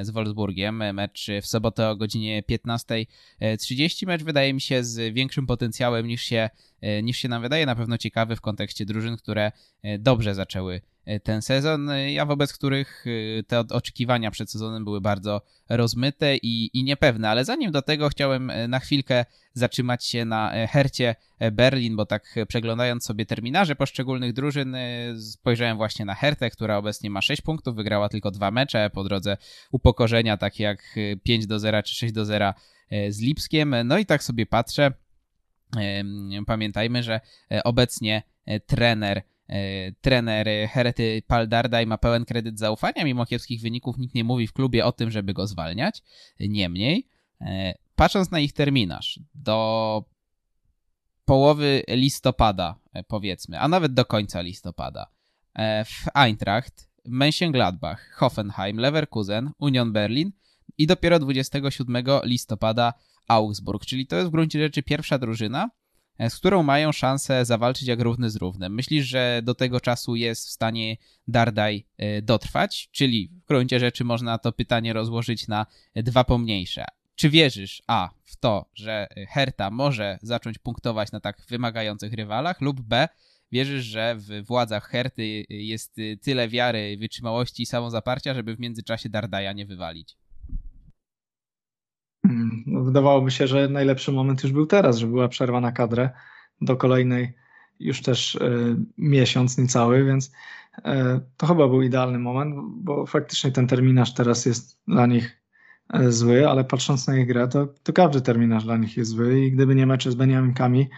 z 0.01 0.09
Wolfsburgiem. 0.09 0.93
Mecz 0.93 1.27
w 1.41 1.47
sobotę 1.47 1.89
o 1.89 1.95
godzinie 1.95 2.43
15.30. 2.51 4.07
Mecz 4.07 4.23
wydaje 4.23 4.53
mi 4.53 4.61
się 4.61 4.83
z 4.83 5.13
większym 5.13 5.47
potencjałem 5.47 6.07
niż 6.07 6.21
się 6.21 6.49
E, 6.81 7.03
niż 7.03 7.17
się 7.17 7.29
nam 7.29 7.41
wydaje. 7.41 7.65
Na 7.65 7.75
pewno 7.75 7.97
ciekawy 7.97 8.35
w 8.35 8.41
kontekście 8.41 8.85
drużyn, 8.85 9.17
które 9.17 9.51
dobrze 9.99 10.35
zaczęły 10.35 10.81
ten 11.23 11.41
sezon, 11.41 11.89
a 12.21 12.25
wobec 12.25 12.53
których 12.53 13.05
te 13.47 13.59
oczekiwania 13.59 14.31
przed 14.31 14.51
sezonem 14.51 14.83
były 14.83 15.01
bardzo 15.01 15.41
rozmyte 15.69 16.35
i, 16.37 16.69
i 16.73 16.83
niepewne. 16.83 17.29
Ale 17.29 17.45
zanim 17.45 17.71
do 17.71 17.81
tego 17.81 18.09
chciałem 18.09 18.51
na 18.67 18.79
chwilkę 18.79 19.25
zatrzymać 19.53 20.05
się 20.05 20.25
na 20.25 20.67
Hercie 20.67 21.15
Berlin, 21.51 21.95
bo 21.95 22.05
tak 22.05 22.35
przeglądając 22.47 23.05
sobie 23.05 23.25
terminarze 23.25 23.75
poszczególnych 23.75 24.33
drużyn, 24.33 24.77
spojrzałem 25.19 25.77
właśnie 25.77 26.05
na 26.05 26.15
Hertę, 26.15 26.49
która 26.49 26.77
obecnie 26.77 27.09
ma 27.09 27.21
6 27.21 27.41
punktów, 27.41 27.75
wygrała 27.75 28.09
tylko 28.09 28.31
dwa 28.31 28.51
mecze 28.51 28.89
po 28.93 29.03
drodze 29.03 29.37
upokorzenia, 29.71 30.37
takie 30.37 30.63
jak 30.63 30.95
5 31.23 31.47
do 31.47 31.59
0 31.59 31.83
czy 31.83 31.95
6 31.95 32.13
do 32.13 32.25
0 32.25 32.53
z 33.09 33.21
Lipskiem. 33.21 33.75
No 33.85 33.97
i 33.97 34.05
tak 34.05 34.23
sobie 34.23 34.45
patrzę 34.45 34.91
Pamiętajmy, 36.47 37.03
że 37.03 37.21
obecnie 37.63 38.23
trener 38.65 39.21
trener 40.01 40.47
Herety 40.69 41.21
Paldardaj 41.27 41.87
ma 41.87 41.97
pełen 41.97 42.25
kredyt 42.25 42.59
zaufania, 42.59 43.03
mimo 43.03 43.25
kiepskich 43.25 43.61
wyników 43.61 43.97
nikt 43.97 44.15
nie 44.15 44.23
mówi 44.23 44.47
w 44.47 44.53
klubie 44.53 44.85
o 44.85 44.91
tym, 44.91 45.11
żeby 45.11 45.33
go 45.33 45.47
zwalniać. 45.47 46.03
Niemniej, 46.39 47.07
patrząc 47.95 48.31
na 48.31 48.39
ich 48.39 48.53
terminarz 48.53 49.19
do 49.35 50.03
połowy 51.25 51.83
listopada, 51.87 52.75
powiedzmy, 53.07 53.59
a 53.59 53.67
nawet 53.67 53.93
do 53.93 54.05
końca 54.05 54.41
listopada, 54.41 55.07
w 55.85 56.07
Eintracht, 56.13 56.87
Mönchengladbach, 57.07 57.97
Hoffenheim, 58.15 58.79
Leverkusen, 58.79 59.51
Union 59.59 59.93
Berlin 59.93 60.31
i 60.77 60.87
dopiero 60.87 61.19
27 61.19 62.03
listopada 62.23 62.93
Augsburg, 63.27 63.85
czyli 63.85 64.07
to 64.07 64.15
jest 64.15 64.27
w 64.27 64.31
gruncie 64.31 64.59
rzeczy 64.59 64.83
pierwsza 64.83 65.17
drużyna, 65.17 65.63
e, 65.65 65.69
z 66.19 66.35
którą 66.35 66.63
mają 66.63 66.91
szansę 66.91 67.45
zawalczyć 67.45 67.87
jak 67.87 68.01
równy 68.01 68.29
z 68.29 68.35
równym. 68.35 68.73
Myślisz, 68.73 69.05
że 69.05 69.41
do 69.43 69.55
tego 69.55 69.79
czasu 69.79 70.15
jest 70.15 70.47
w 70.47 70.51
stanie 70.51 70.97
Dardaj 71.27 71.85
e, 71.97 72.21
dotrwać? 72.21 72.89
Czyli 72.91 73.31
w 73.43 73.47
gruncie 73.47 73.79
rzeczy 73.79 74.03
można 74.03 74.37
to 74.37 74.51
pytanie 74.51 74.93
rozłożyć 74.93 75.47
na 75.47 75.65
dwa 75.95 76.23
pomniejsze. 76.23 76.85
Czy 77.15 77.29
wierzysz 77.29 77.83
A 77.87 78.09
w 78.23 78.35
to, 78.35 78.65
że 78.73 79.07
Herta 79.29 79.71
może 79.71 80.19
zacząć 80.21 80.57
punktować 80.57 81.11
na 81.11 81.19
tak 81.19 81.41
wymagających 81.49 82.13
rywalach, 82.13 82.61
lub 82.61 82.81
B 82.81 83.07
wierzysz, 83.51 83.85
że 83.85 84.15
w 84.17 84.45
władzach 84.45 84.89
Herty 84.89 85.45
jest 85.49 85.95
tyle 86.21 86.47
wiary, 86.49 86.97
wytrzymałości 86.99 87.63
i 87.63 87.65
samozaparcia, 87.65 88.33
żeby 88.33 88.55
w 88.55 88.59
międzyczasie 88.59 89.09
Dardaja 89.09 89.53
nie 89.53 89.65
wywalić? 89.65 90.17
Mm, 92.27 92.63
no, 92.65 92.83
wydawałoby 92.83 93.31
się, 93.31 93.47
że 93.47 93.69
najlepszy 93.69 94.11
moment 94.11 94.43
już 94.43 94.51
był 94.51 94.65
teraz, 94.65 94.97
że 94.97 95.07
była 95.07 95.27
przerwa 95.27 95.61
na 95.61 95.71
kadrę 95.71 96.09
do 96.61 96.77
kolejnej 96.77 97.33
już 97.79 98.01
też 98.01 98.35
y, 98.35 98.75
miesiąc 98.97 99.57
niecały, 99.57 100.05
więc 100.05 100.31
y, 100.77 100.81
to 101.37 101.47
chyba 101.47 101.67
był 101.67 101.81
idealny 101.81 102.19
moment, 102.19 102.55
bo 102.75 103.05
faktycznie 103.05 103.51
ten 103.51 103.67
terminarz 103.67 104.13
teraz 104.13 104.45
jest 104.45 104.79
dla 104.87 105.05
nich 105.05 105.41
y, 105.95 106.11
zły, 106.11 106.49
ale 106.49 106.63
patrząc 106.63 107.07
na 107.07 107.17
ich 107.17 107.27
grę, 107.27 107.47
to, 107.47 107.67
to 107.83 107.93
każdy 107.93 108.21
terminarz 108.21 108.63
dla 108.63 108.77
nich 108.77 108.97
jest 108.97 109.11
zły 109.11 109.41
i 109.41 109.51
gdyby 109.51 109.75
nie 109.75 109.85
mecze 109.85 110.11
z 110.11 110.15
Beniaminkami, 110.15 110.89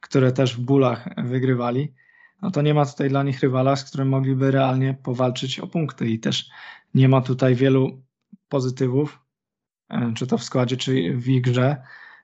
które 0.00 0.32
też 0.32 0.56
w 0.56 0.60
bólach 0.60 1.08
wygrywali, 1.24 1.94
no 2.42 2.50
to 2.50 2.62
nie 2.62 2.74
ma 2.74 2.86
tutaj 2.86 3.08
dla 3.08 3.22
nich 3.22 3.40
rywala, 3.40 3.76
z 3.76 3.84
którym 3.84 4.08
mogliby 4.08 4.50
realnie 4.50 4.94
powalczyć 5.02 5.60
o 5.60 5.66
punkty 5.66 6.08
i 6.08 6.18
też 6.18 6.50
nie 6.94 7.08
ma 7.08 7.20
tutaj 7.20 7.54
wielu 7.54 8.02
pozytywów, 8.48 9.23
E, 9.23 9.23
czy 10.14 10.26
to 10.26 10.38
w 10.38 10.44
składzie, 10.44 10.76
czy 10.76 11.16
w 11.16 11.40
grze, 11.40 11.82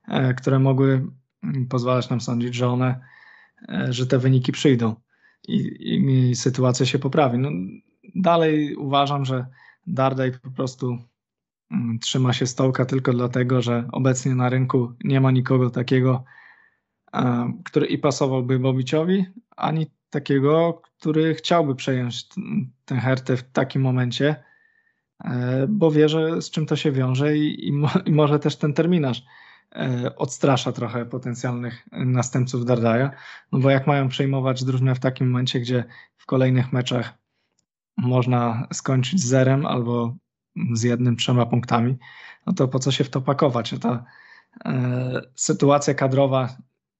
e, 0.09 0.35
które 0.35 0.59
mogły 0.59 1.07
pozwalać 1.69 2.11
nam 2.11 2.21
sądzić, 2.21 2.55
że 2.55 2.69
one, 2.69 3.01
e, 3.69 3.93
że 3.93 4.07
te 4.07 4.19
wyniki 4.19 4.53
przyjdą 4.53 4.95
i, 5.49 5.57
i, 5.57 6.31
i 6.31 6.37
sytuacja 6.37 6.87
się 6.87 6.99
poprawi. 6.99 7.39
No, 7.39 7.51
dalej 8.15 8.77
uważam, 8.77 9.25
że 9.25 9.47
Dardaj 9.87 10.33
po 10.33 10.51
prostu 10.51 10.99
mm, 11.71 11.99
trzyma 11.99 12.33
się 12.33 12.47
stołka 12.47 12.85
tylko 12.85 13.13
dlatego, 13.13 13.63
że 13.63 13.89
obecnie 13.93 14.35
na 14.35 14.49
rynku 14.49 14.93
nie 15.05 15.21
ma 15.21 15.31
nikogo 15.31 15.71
takiego, 15.71 16.25
który 17.65 17.87
i 17.87 17.99
pasowałby 17.99 18.59
Bobiciowi, 18.59 19.27
ani 19.57 19.87
takiego, 20.11 20.83
który 20.99 21.35
chciałby 21.35 21.75
przejąć 21.75 22.29
tę 22.85 22.97
hertę 22.97 23.37
w 23.37 23.43
takim 23.43 23.83
momencie, 23.83 24.37
E, 24.37 24.50
bo 25.69 25.91
wie, 25.91 26.09
że 26.09 26.43
z 26.43 26.51
czym 26.51 26.67
to 26.67 26.77
się 26.77 26.93
wiąże 26.93 27.37
i, 27.37 27.69
i, 27.69 27.73
i 28.07 28.13
może 28.13 28.39
też 28.39 28.57
ten 28.57 28.75
terminarz 28.75 29.23
e, 29.73 30.17
odstrasza 30.17 30.73
trochę 30.73 31.07
potencjalnych 31.07 31.87
następców 31.93 32.65
Dardaja, 32.65 33.11
no 33.53 33.59
bo 33.59 33.71
jak 33.71 33.87
mają 33.87 34.09
przejmować 34.09 34.65
drużynę 34.65 34.95
w 34.95 35.01
takim 35.01 35.31
momencie, 35.31 35.61
gdzie 35.61 35.85
w 36.17 36.27
kolejnych 36.27 36.73
meczach 36.73 37.15
można 37.97 38.69
skończyć 38.73 39.21
z 39.21 39.27
zerem 39.27 39.67
albo 39.67 40.17
z 40.73 40.83
jednym, 40.83 41.17
trzema 41.17 41.47
punktami, 41.47 41.97
no 42.47 42.53
to 42.53 42.69
po 42.69 42.79
co 42.79 42.93
się 42.93 43.05
w 43.05 43.11
to 43.11 43.21
pakować? 43.21 43.75
Ta 43.81 44.05
e, 44.65 45.23
sytuacja 45.35 45.95
kadrowa 45.95 46.57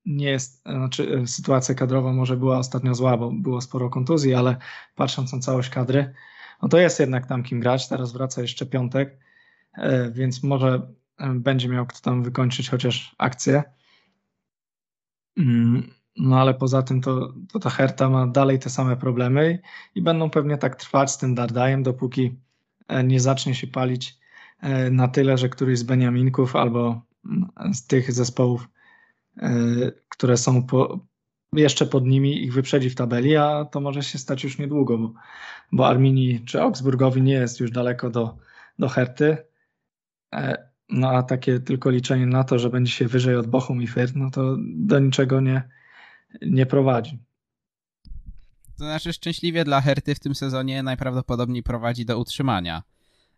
nie 0.07 0.31
jest, 0.31 0.63
znaczy 0.63 1.21
e, 1.23 1.27
sytuacja 1.27 1.75
kadrowa 1.75 2.13
może 2.13 2.37
była 2.37 2.59
ostatnio 2.59 2.95
zła, 2.95 3.17
bo 3.17 3.31
było 3.33 3.61
sporo 3.61 3.91
kontuzji, 3.91 4.35
ale 4.35 4.57
patrząc 4.95 5.33
na 5.33 5.39
całość 5.39 5.71
kadry, 5.71 6.15
no 6.63 6.69
to 6.69 6.79
jest 6.79 7.01
jednak 7.01 7.27
tam 7.27 7.43
kim 7.43 7.61
grać. 7.61 7.89
Teraz 7.89 8.13
wraca 8.13 8.43
jeszcze 8.43 8.67
piątek, 8.67 9.19
e, 9.75 10.11
więc 10.11 10.43
może 10.43 10.93
e, 11.19 11.35
będzie 11.35 11.69
miał 11.69 11.87
kto 11.87 12.01
tam 12.01 12.23
wykończyć 12.23 12.71
chociaż 12.71 13.15
akcję. 13.19 13.63
Mm, 15.37 15.91
no 16.17 16.41
ale 16.41 16.55
poza 16.55 16.83
tym 16.83 17.01
to, 17.01 17.35
to 17.53 17.59
ta 17.59 17.71
Herta 17.71 18.11
ma 18.11 18.27
dalej 18.27 18.59
te 18.59 18.71
same 18.71 18.97
problemy 18.97 19.59
i 19.95 20.03
będą 20.03 20.31
pewnie 20.31 20.59
tak 20.59 20.77
trwać 20.77 21.11
z 21.11 21.19
tym 21.19 21.35
Dardajem, 21.35 21.83
dopóki 21.83 22.37
e, 22.89 23.05
nie 23.05 23.21
zacznie 23.21 23.55
się 23.55 23.67
palić 23.67 24.21
na 24.91 25.09
tyle, 25.09 25.39
że 25.39 25.49
któryś 25.49 25.79
z 25.79 25.83
Beniaminków 25.83 26.57
albo 26.57 27.03
mm, 27.25 27.75
z 27.75 27.87
tych 27.87 28.13
zespołów, 28.13 28.69
które 30.09 30.37
są 30.37 30.67
po, 30.67 31.01
jeszcze 31.53 31.87
pod 31.87 32.07
nimi 32.07 32.45
ich 32.45 32.53
wyprzedzi 32.53 32.91
w 32.91 32.95
tabeli, 32.95 33.37
a 33.37 33.65
to 33.65 33.81
może 33.81 34.03
się 34.03 34.19
stać 34.19 34.45
już 34.45 34.59
niedługo, 34.59 34.99
bo, 34.99 35.13
bo 35.73 35.89
Arminii 35.89 36.45
czy 36.45 36.61
Augsburgowi 36.61 37.23
nie 37.23 37.33
jest 37.33 37.61
już 37.61 37.71
daleko 37.71 38.11
do, 38.11 38.39
do 38.79 38.89
Herty. 38.89 39.37
E, 40.35 40.71
no 40.89 41.11
a 41.11 41.23
takie 41.23 41.61
tylko 41.61 41.91
liczenie 41.91 42.27
na 42.27 42.45
to, 42.45 42.59
że 42.59 42.71
będzie 42.71 42.93
się 42.93 43.07
wyżej 43.07 43.37
od 43.37 43.47
Bochum 43.47 43.83
i 43.83 43.89
Fürth, 43.89 44.13
no 44.15 44.31
to 44.31 44.57
do 44.61 44.99
niczego 44.99 45.41
nie, 45.41 45.69
nie 46.43 46.67
prowadzi. 46.67 47.19
To 48.79 48.85
znaczy 48.85 49.13
szczęśliwie 49.13 49.65
dla 49.65 49.81
Herty 49.81 50.15
w 50.15 50.21
tym 50.21 50.35
sezonie 50.35 50.83
najprawdopodobniej 50.83 51.63
prowadzi 51.63 52.05
do 52.05 52.19
utrzymania. 52.19 52.83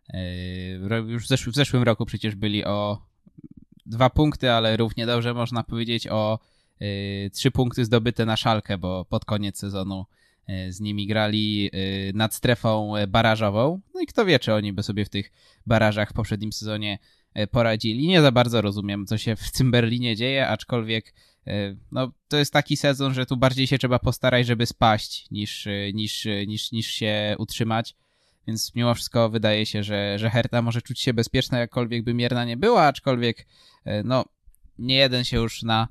E, 0.09 1.01
już 1.07 1.25
w, 1.25 1.27
zesz 1.27 1.49
w 1.49 1.55
zeszłym 1.55 1.83
roku 1.83 2.05
przecież 2.05 2.35
byli 2.35 2.65
o 2.65 3.01
dwa 3.85 4.09
punkty, 4.09 4.51
ale 4.51 4.77
równie 4.77 5.05
dobrze 5.05 5.33
można 5.33 5.63
powiedzieć 5.63 6.07
o 6.07 6.39
trzy 7.33 7.51
punkty 7.51 7.85
zdobyte 7.85 8.25
na 8.25 8.37
szalkę, 8.37 8.77
bo 8.77 9.05
pod 9.05 9.25
koniec 9.25 9.59
sezonu 9.59 10.05
y, 10.49 10.73
z 10.73 10.79
nimi 10.79 11.07
grali 11.07 11.69
y, 11.73 12.11
nad 12.15 12.33
strefą 12.33 12.93
barażową. 13.07 13.81
No 13.93 14.01
i 14.01 14.05
kto 14.05 14.25
wie, 14.25 14.39
czy 14.39 14.53
oni 14.53 14.73
by 14.73 14.83
sobie 14.83 15.05
w 15.05 15.09
tych 15.09 15.31
barażach 15.65 16.09
w 16.09 16.13
poprzednim 16.13 16.53
sezonie 16.53 16.99
poradzili. 17.51 18.07
Nie 18.07 18.21
za 18.21 18.31
bardzo 18.31 18.61
rozumiem, 18.61 19.05
co 19.05 19.17
się 19.17 19.35
w 19.35 19.51
tym 19.51 19.71
Berlinie 19.71 20.15
dzieje, 20.15 20.47
aczkolwiek 20.47 21.13
no, 21.91 22.11
to 22.27 22.37
jest 22.37 22.53
taki 22.53 22.77
sezon, 22.77 23.13
że 23.13 23.25
tu 23.25 23.37
bardziej 23.37 23.67
się 23.67 23.77
trzeba 23.77 23.99
postarać, 23.99 24.47
żeby 24.47 24.65
spaść, 24.65 25.31
niż, 25.31 25.67
niż, 25.93 26.27
niż, 26.47 26.71
niż 26.71 26.87
się 26.87 27.35
utrzymać. 27.37 27.95
Więc 28.47 28.75
mimo 28.75 28.93
wszystko 28.93 29.29
wydaje 29.29 29.65
się, 29.65 29.83
że, 29.83 30.19
że 30.19 30.29
Herta 30.29 30.61
może 30.61 30.81
czuć 30.81 30.99
się 30.99 31.13
bezpieczna, 31.13 31.59
jakkolwiek 31.59 32.03
by 32.03 32.13
mierna 32.13 32.45
nie 32.45 32.57
była, 32.57 32.83
aczkolwiek 32.87 33.45
no, 34.03 34.25
nie 34.79 34.95
jeden 34.95 35.23
się 35.23 35.37
już 35.37 35.63
na 35.63 35.87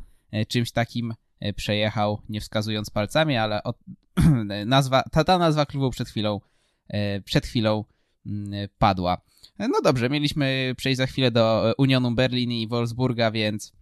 czymś 0.48 0.72
takim 0.72 1.14
przejechał, 1.56 2.22
nie 2.28 2.40
wskazując 2.40 2.90
palcami, 2.90 3.36
ale 3.36 3.62
od, 3.62 3.78
nazwa, 4.66 5.02
ta, 5.12 5.24
ta 5.24 5.38
nazwa 5.38 5.66
klubu 5.66 5.90
przed 5.90 6.08
chwilą, 6.08 6.40
przed 7.24 7.46
chwilą 7.46 7.84
mm, 8.26 8.68
padła. 8.78 9.20
No 9.58 9.80
dobrze, 9.84 10.10
mieliśmy 10.10 10.74
przejść 10.76 10.98
za 10.98 11.06
chwilę 11.06 11.30
do 11.30 11.74
Unionu 11.78 12.10
Berlin 12.10 12.52
i 12.52 12.68
Wolfsburga, 12.68 13.30
więc 13.30 13.72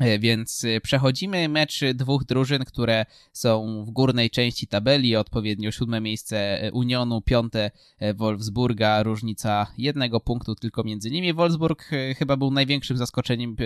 E, 0.00 0.18
więc 0.18 0.64
e, 0.64 0.80
przechodzimy 0.80 1.48
mecz 1.48 1.80
dwóch 1.94 2.24
drużyn, 2.24 2.64
które 2.64 3.06
są 3.32 3.84
w 3.84 3.90
górnej 3.90 4.30
części 4.30 4.66
tabeli, 4.66 5.16
odpowiednio 5.16 5.70
siódme 5.70 6.00
miejsce 6.00 6.62
e, 6.62 6.72
Unionu, 6.72 7.20
piąte 7.20 7.70
Wolfsburga, 8.14 9.02
różnica 9.02 9.66
jednego 9.78 10.20
punktu 10.20 10.54
tylko 10.54 10.84
między 10.84 11.10
nimi. 11.10 11.32
Wolfsburg 11.32 11.90
chyba 12.18 12.36
był 12.36 12.50
największym 12.50 12.96
zaskoczeniem 12.96 13.56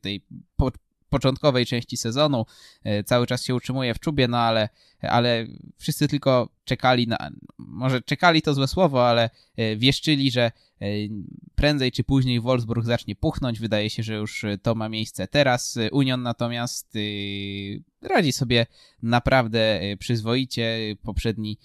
tej 0.00 0.24
początkowej 1.10 1.66
części 1.66 1.96
sezonu. 1.96 2.46
E, 2.84 3.04
cały 3.04 3.26
czas 3.26 3.44
się 3.44 3.54
utrzymuje 3.54 3.94
w 3.94 4.00
czubie, 4.00 4.28
no 4.28 4.38
ale, 4.38 4.68
ale 5.00 5.46
wszyscy 5.78 6.08
tylko 6.08 6.48
czekali 6.64 7.06
na, 7.06 7.30
może 7.58 8.02
czekali 8.02 8.42
to 8.42 8.54
złe 8.54 8.68
słowo, 8.68 9.08
ale 9.08 9.30
e, 9.56 9.76
wieszczyli, 9.76 10.30
że 10.30 10.42
e, 10.42 10.86
prędzej 11.54 11.92
czy 11.92 12.04
później 12.04 12.40
Wolfsburg 12.40 12.86
zacznie 12.86 13.16
puchnąć. 13.16 13.60
Wydaje 13.60 13.90
się, 13.90 14.02
że 14.02 14.14
już 14.14 14.44
to 14.62 14.74
ma 14.74 14.88
miejsce 14.88 15.28
teraz. 15.28 15.78
Union 15.92 16.22
natomiast 16.22 16.94
radzi 18.02 18.32
sobie 18.32 18.66
naprawdę 19.02 19.80
przyzwoicie. 19.98 20.78
Poprzedni 21.02 21.58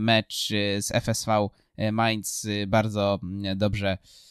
mecz 0.00 0.48
z 0.78 0.92
FSV 0.92 1.48
Mainz 1.92 2.46
bardzo 2.66 3.20
dobrze 3.56 3.98
E, 3.98 4.29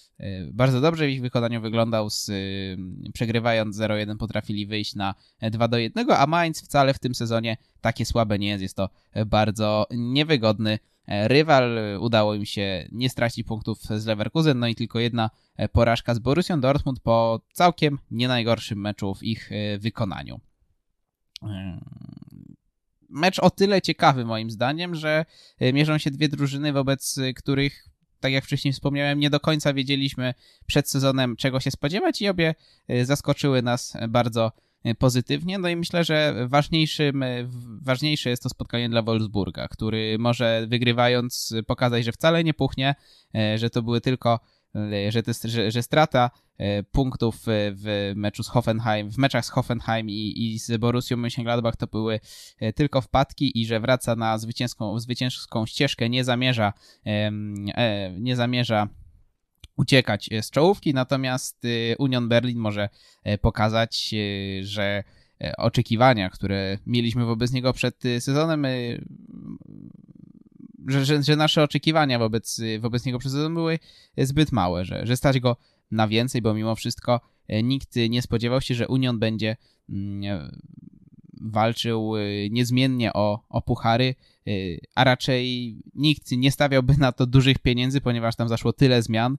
bardzo 0.52 0.82
dobrze 0.82 1.08
w 1.08 1.10
ich 1.10 1.22
wykonaniu 1.22 1.62
wyglądał, 1.62 2.10
z, 2.10 2.30
y, 2.30 2.78
przegrywając 3.14 3.78
0-1 3.78 4.18
potrafili 4.18 4.66
wyjść 4.66 4.96
na 4.96 5.16
2-1, 5.42 6.14
a 6.18 6.28
Mainz 6.28 6.62
wcale 6.62 6.94
w 6.94 7.00
tym 7.00 7.16
sezonie 7.16 7.58
takie 7.82 8.06
słabe 8.06 8.40
nie 8.40 8.48
jest, 8.48 8.62
jest 8.62 8.76
to 8.76 8.90
bardzo 9.26 9.88
niewygodny 9.92 10.80
e, 11.08 11.28
rywal. 11.28 11.80
Udało 12.00 12.36
im 12.36 12.46
się 12.46 12.88
nie 12.92 13.10
stracić 13.10 13.48
punktów 13.48 13.80
z 13.82 14.06
Leverkusen, 14.06 14.60
no 14.60 14.68
i 14.68 14.76
tylko 14.76 15.00
jedna 15.00 15.30
e, 15.58 15.70
porażka 15.70 16.16
z 16.16 16.20
Borussią 16.20 16.62
Dortmund 16.62 17.00
po 17.00 17.42
całkiem 17.54 18.00
nie 18.12 18.28
najgorszym 18.28 18.82
meczu 18.82 19.16
w 19.16 19.24
ich 19.24 19.50
wykonaniu. 19.80 20.40
Mecz 23.10 23.40
o 23.40 23.50
tyle 23.50 23.82
ciekawy 23.82 24.26
moim 24.26 24.52
zdaniem, 24.52 24.96
że 24.96 25.26
mierzą 25.74 25.98
się 25.98 26.12
dwie 26.12 26.30
drużyny, 26.30 26.74
wobec 26.74 27.20
których 27.36 27.90
tak 28.20 28.32
jak 28.32 28.46
wcześniej 28.46 28.74
wspomniałem, 28.74 29.20
nie 29.20 29.30
do 29.30 29.40
końca 29.40 29.74
wiedzieliśmy 29.74 30.34
przed 30.66 30.90
sezonem, 30.90 31.36
czego 31.36 31.60
się 31.60 31.72
spodziewać 31.72 32.22
i 32.22 32.30
obie 32.30 32.56
y, 32.92 33.06
zaskoczyły 33.06 33.62
nas 33.62 33.98
bardzo 34.10 34.52
y, 34.86 34.96
pozytywnie. 34.96 35.58
No 35.58 35.70
i 35.70 35.76
myślę, 35.76 36.04
że 36.04 36.48
ważniejszym, 36.48 37.24
y, 37.24 37.50
ważniejsze 37.82 38.30
jest 38.30 38.44
to 38.44 38.50
spotkanie 38.50 38.90
dla 38.90 39.02
Wolfsburga, 39.02 39.68
który 39.68 40.18
może 40.20 40.66
wygrywając 40.68 41.54
pokazać, 41.68 42.06
że 42.06 42.12
wcale 42.12 42.44
nie 42.44 42.54
puchnie, 42.54 42.96
że 43.56 43.70
to 43.70 43.82
były 43.82 44.02
tylko 44.02 44.40
że, 45.10 45.24
jest, 45.28 45.44
że, 45.44 45.72
że 45.72 45.84
strata 45.84 46.32
punktów 46.92 47.36
w 47.48 48.12
meczu 48.16 48.44
z 48.44 48.48
Hoffenheim, 48.48 49.12
w 49.12 49.18
meczach 49.18 49.46
z 49.46 49.50
Hoffenheim 49.50 50.10
i, 50.10 50.34
i 50.38 50.60
z 50.60 50.78
Borussią 50.78 51.16
Mönchengladbach 51.16 51.76
to 51.78 51.88
były 51.88 52.20
e, 52.60 52.74
tylko 52.74 53.02
wpadki 53.02 53.62
i 53.62 53.66
że 53.66 53.80
wraca 53.80 54.16
na 54.16 54.38
zwycięską, 54.38 55.00
zwycięską 55.00 55.66
ścieżkę, 55.66 56.10
nie 56.10 56.24
zamierza 56.24 56.74
e, 57.06 57.32
nie 58.20 58.36
zamierza 58.36 58.88
uciekać 59.78 60.30
z 60.42 60.52
czołówki, 60.52 60.94
natomiast 60.94 61.64
Union 62.00 62.30
Berlin 62.30 62.58
może 62.58 62.90
pokazać, 63.42 64.16
że 64.62 65.04
oczekiwania, 65.58 66.30
które 66.30 66.78
mieliśmy 66.86 67.26
wobec 67.26 67.52
niego 67.52 67.74
przed 67.74 68.04
sezonem 68.20 68.66
że, 70.88 71.06
że, 71.06 71.24
że, 71.24 71.36
nasze 71.36 71.64
oczekiwania 71.64 72.20
wobec, 72.20 72.62
wobec 72.80 73.06
niego 73.06 73.20
przez 73.20 73.32
sezon 73.32 73.54
były 73.54 73.80
zbyt 74.18 74.52
małe, 74.52 74.86
że, 74.86 75.06
że 75.06 75.18
stać 75.18 75.40
go 75.40 75.58
na 75.92 76.08
więcej, 76.08 76.42
bo 76.42 76.54
mimo 76.54 76.76
wszystko 76.76 77.22
e, 77.48 77.64
nikt 77.64 77.96
nie 78.10 78.22
spodziewał 78.22 78.62
się, 78.62 78.76
że 78.76 78.88
Union 78.88 79.20
będzie 79.20 79.58
mm, 79.90 80.52
walczył 81.42 82.18
e, 82.18 82.50
niezmiennie 82.50 83.14
o, 83.14 83.44
o 83.50 83.62
puchary, 83.62 84.16
e, 84.48 84.52
a 84.96 85.04
raczej 85.04 85.76
nikt 85.96 86.32
nie 86.32 86.52
stawiałby 86.52 86.98
na 86.98 87.12
to 87.12 87.26
dużych 87.26 87.60
pieniędzy, 87.60 88.02
ponieważ 88.02 88.36
tam 88.36 88.50
zaszło 88.50 88.74
tyle 88.74 89.02
zmian, 89.02 89.38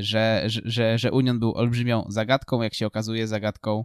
że, 0.00 0.44
że, 0.46 0.98
że 0.98 1.12
Union 1.12 1.38
był 1.38 1.54
olbrzymią 1.54 2.04
zagadką, 2.08 2.62
jak 2.62 2.74
się 2.74 2.86
okazuje, 2.86 3.26
zagadką 3.26 3.84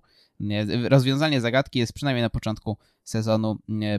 rozwiązanie 0.89 1.41
zagadki 1.41 1.79
jest 1.79 1.93
przynajmniej 1.93 2.21
na 2.21 2.29
początku 2.29 2.77
sezonu 3.03 3.57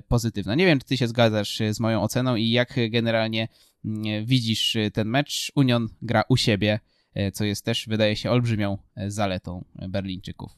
pozytywne. 0.09 0.57
Nie 0.57 0.67
wiem, 0.67 0.79
czy 0.79 0.87
ty 0.87 0.97
się 0.97 1.09
zgadzasz 1.09 1.63
z 1.71 1.81
moją 1.81 2.03
oceną 2.03 2.37
i 2.37 2.51
jak 2.51 2.77
generalnie 2.91 3.49
widzisz 4.25 4.77
ten 4.93 5.09
mecz. 5.09 5.53
Union 5.55 5.89
gra 6.03 6.23
u 6.29 6.37
siebie, 6.37 6.81
co 7.33 7.45
jest 7.45 7.65
też, 7.65 7.89
wydaje 7.89 8.17
się, 8.17 8.31
olbrzymią 8.31 8.79
zaletą 8.97 9.65
Berlińczyków. 9.89 10.53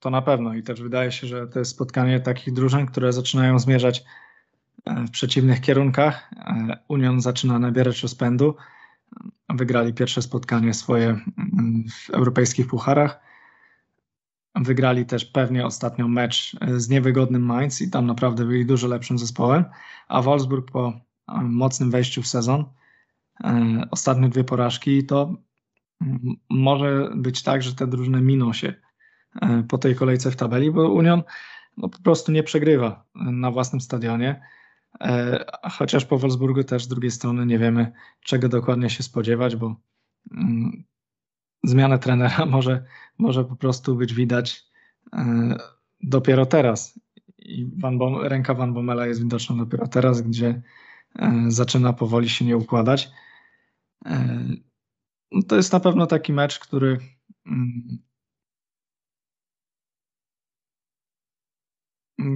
To 0.00 0.10
na 0.10 0.22
pewno 0.22 0.54
i 0.54 0.62
też 0.62 0.82
wydaje 0.82 1.12
się, 1.12 1.26
że 1.26 1.46
to 1.46 1.58
jest 1.58 1.70
spotkanie 1.70 2.20
takich 2.20 2.54
drużyn, 2.54 2.86
które 2.86 3.12
zaczynają 3.12 3.58
zmierzać 3.58 4.04
e, 4.84 5.04
w 5.04 5.10
przeciwnych 5.10 5.60
kierunkach. 5.60 6.30
E, 6.36 6.78
Union 6.88 7.20
zaczyna 7.20 7.58
nabierać 7.58 8.02
rozpędu. 8.02 8.56
Wygrali 9.48 9.94
pierwsze 9.94 10.22
spotkanie 10.22 10.74
swoje 10.74 11.20
w 11.90 12.10
europejskich 12.10 12.66
pucharach 12.66 13.20
Wygrali 14.54 15.06
też 15.06 15.24
pewnie 15.24 15.66
ostatnio 15.66 16.08
mecz 16.08 16.56
e, 16.60 16.80
z 16.80 16.88
niewygodnym 16.88 17.42
Mainz 17.42 17.82
i 17.82 17.90
tam 17.90 18.06
naprawdę 18.06 18.44
byli 18.44 18.66
dużo 18.66 18.88
lepszym 18.88 19.18
zespołem, 19.18 19.64
a 20.08 20.22
Wolfsburg 20.22 20.70
po 20.70 20.88
e, 20.88 21.40
mocnym 21.42 21.90
wejściu 21.90 22.22
w 22.22 22.26
sezon, 22.26 22.60
e, 22.60 22.66
ostatnie 23.90 24.28
dwie 24.28 24.44
porażki, 24.44 25.06
to 25.06 25.36
może 26.50 27.10
być 27.16 27.42
tak, 27.42 27.62
że 27.62 27.74
te 27.74 27.86
drużyny 27.86 28.20
miną 28.20 28.52
się 28.52 28.74
po 29.68 29.78
tej 29.78 29.94
kolejce 29.94 30.30
w 30.30 30.36
tabeli, 30.36 30.70
bo 30.70 30.92
Union 30.92 31.22
no, 31.76 31.88
po 31.88 31.98
prostu 31.98 32.32
nie 32.32 32.42
przegrywa 32.42 33.04
na 33.14 33.50
własnym 33.50 33.80
stadionie. 33.80 34.40
Chociaż 35.70 36.04
po 36.04 36.18
Wolfsburgu 36.18 36.64
też 36.64 36.84
z 36.84 36.88
drugiej 36.88 37.10
strony 37.10 37.46
nie 37.46 37.58
wiemy, 37.58 37.92
czego 38.20 38.48
dokładnie 38.48 38.90
się 38.90 39.02
spodziewać, 39.02 39.56
bo 39.56 39.76
mm, 40.32 40.84
zmianę 41.64 41.98
trenera 41.98 42.46
może, 42.56 42.84
może 43.18 43.44
po 43.44 43.56
prostu 43.56 43.96
być 43.96 44.14
widać 44.14 44.64
e, 45.12 45.56
dopiero 46.02 46.46
teraz. 46.46 47.00
I 47.38 47.70
Van 47.76 47.98
ręka 48.22 48.54
Van 48.54 48.74
Bommela 48.74 49.06
jest 49.06 49.22
widoczna 49.22 49.56
dopiero 49.56 49.88
teraz, 49.88 50.22
gdzie 50.22 50.62
e, 51.18 51.44
zaczyna 51.48 51.92
powoli 51.92 52.28
się 52.28 52.44
nie 52.44 52.56
układać. 52.56 53.10
E, 54.06 54.48
no 55.32 55.42
to 55.42 55.56
jest 55.56 55.72
na 55.72 55.80
pewno 55.80 56.06
taki 56.06 56.32
mecz, 56.32 56.58
który 56.58 56.98
mm, 57.46 57.98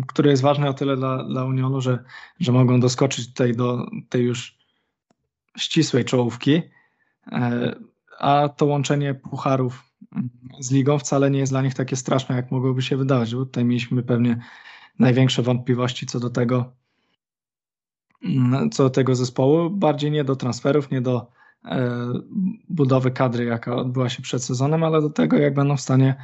który 0.07 0.31
jest 0.31 0.43
ważny 0.43 0.69
o 0.69 0.75
tyle 0.75 0.97
dla, 0.97 1.25
dla 1.25 1.45
Unionu, 1.45 1.81
że, 1.81 2.05
że 2.41 2.53
mogą 2.53 2.81
doskoczyć 2.81 3.29
tutaj 3.29 3.53
do 3.53 3.87
tej 4.09 4.25
już 4.25 4.59
ścisłej 5.59 6.05
czołówki. 6.05 6.63
A 8.19 8.49
to 8.49 8.67
łączenie 8.67 9.15
pucharów 9.15 9.95
z 10.61 10.73
ligą 10.73 10.99
wcale 10.99 11.31
nie 11.31 11.39
jest 11.39 11.53
dla 11.53 11.63
nich 11.63 11.75
takie 11.75 11.97
straszne, 11.97 12.37
jak 12.37 12.51
mogłoby 12.51 12.83
się 12.83 12.97
wydawać, 12.97 13.35
bo 13.35 13.47
tutaj 13.47 13.65
mieliśmy 13.65 14.03
pewnie 14.03 14.41
największe 14.99 15.43
wątpliwości 15.43 16.07
co 16.07 16.21
do 16.21 16.31
tego, 16.31 16.73
co 18.73 18.83
do 18.83 18.91
tego 18.91 19.15
zespołu, 19.15 19.71
bardziej 19.71 20.11
nie 20.11 20.25
do 20.25 20.37
transferów, 20.37 20.91
nie 20.91 21.01
do 21.01 21.19
e, 21.19 21.36
budowy 22.69 23.11
kadry, 23.11 23.45
jaka 23.45 23.77
odbyła 23.77 24.09
się 24.09 24.23
przed 24.23 24.45
sezonem, 24.45 24.85
ale 24.85 25.03
do 25.03 25.11
tego, 25.11 25.37
jak 25.37 25.55
będą 25.55 25.77
w 25.77 25.81
stanie 25.81 26.15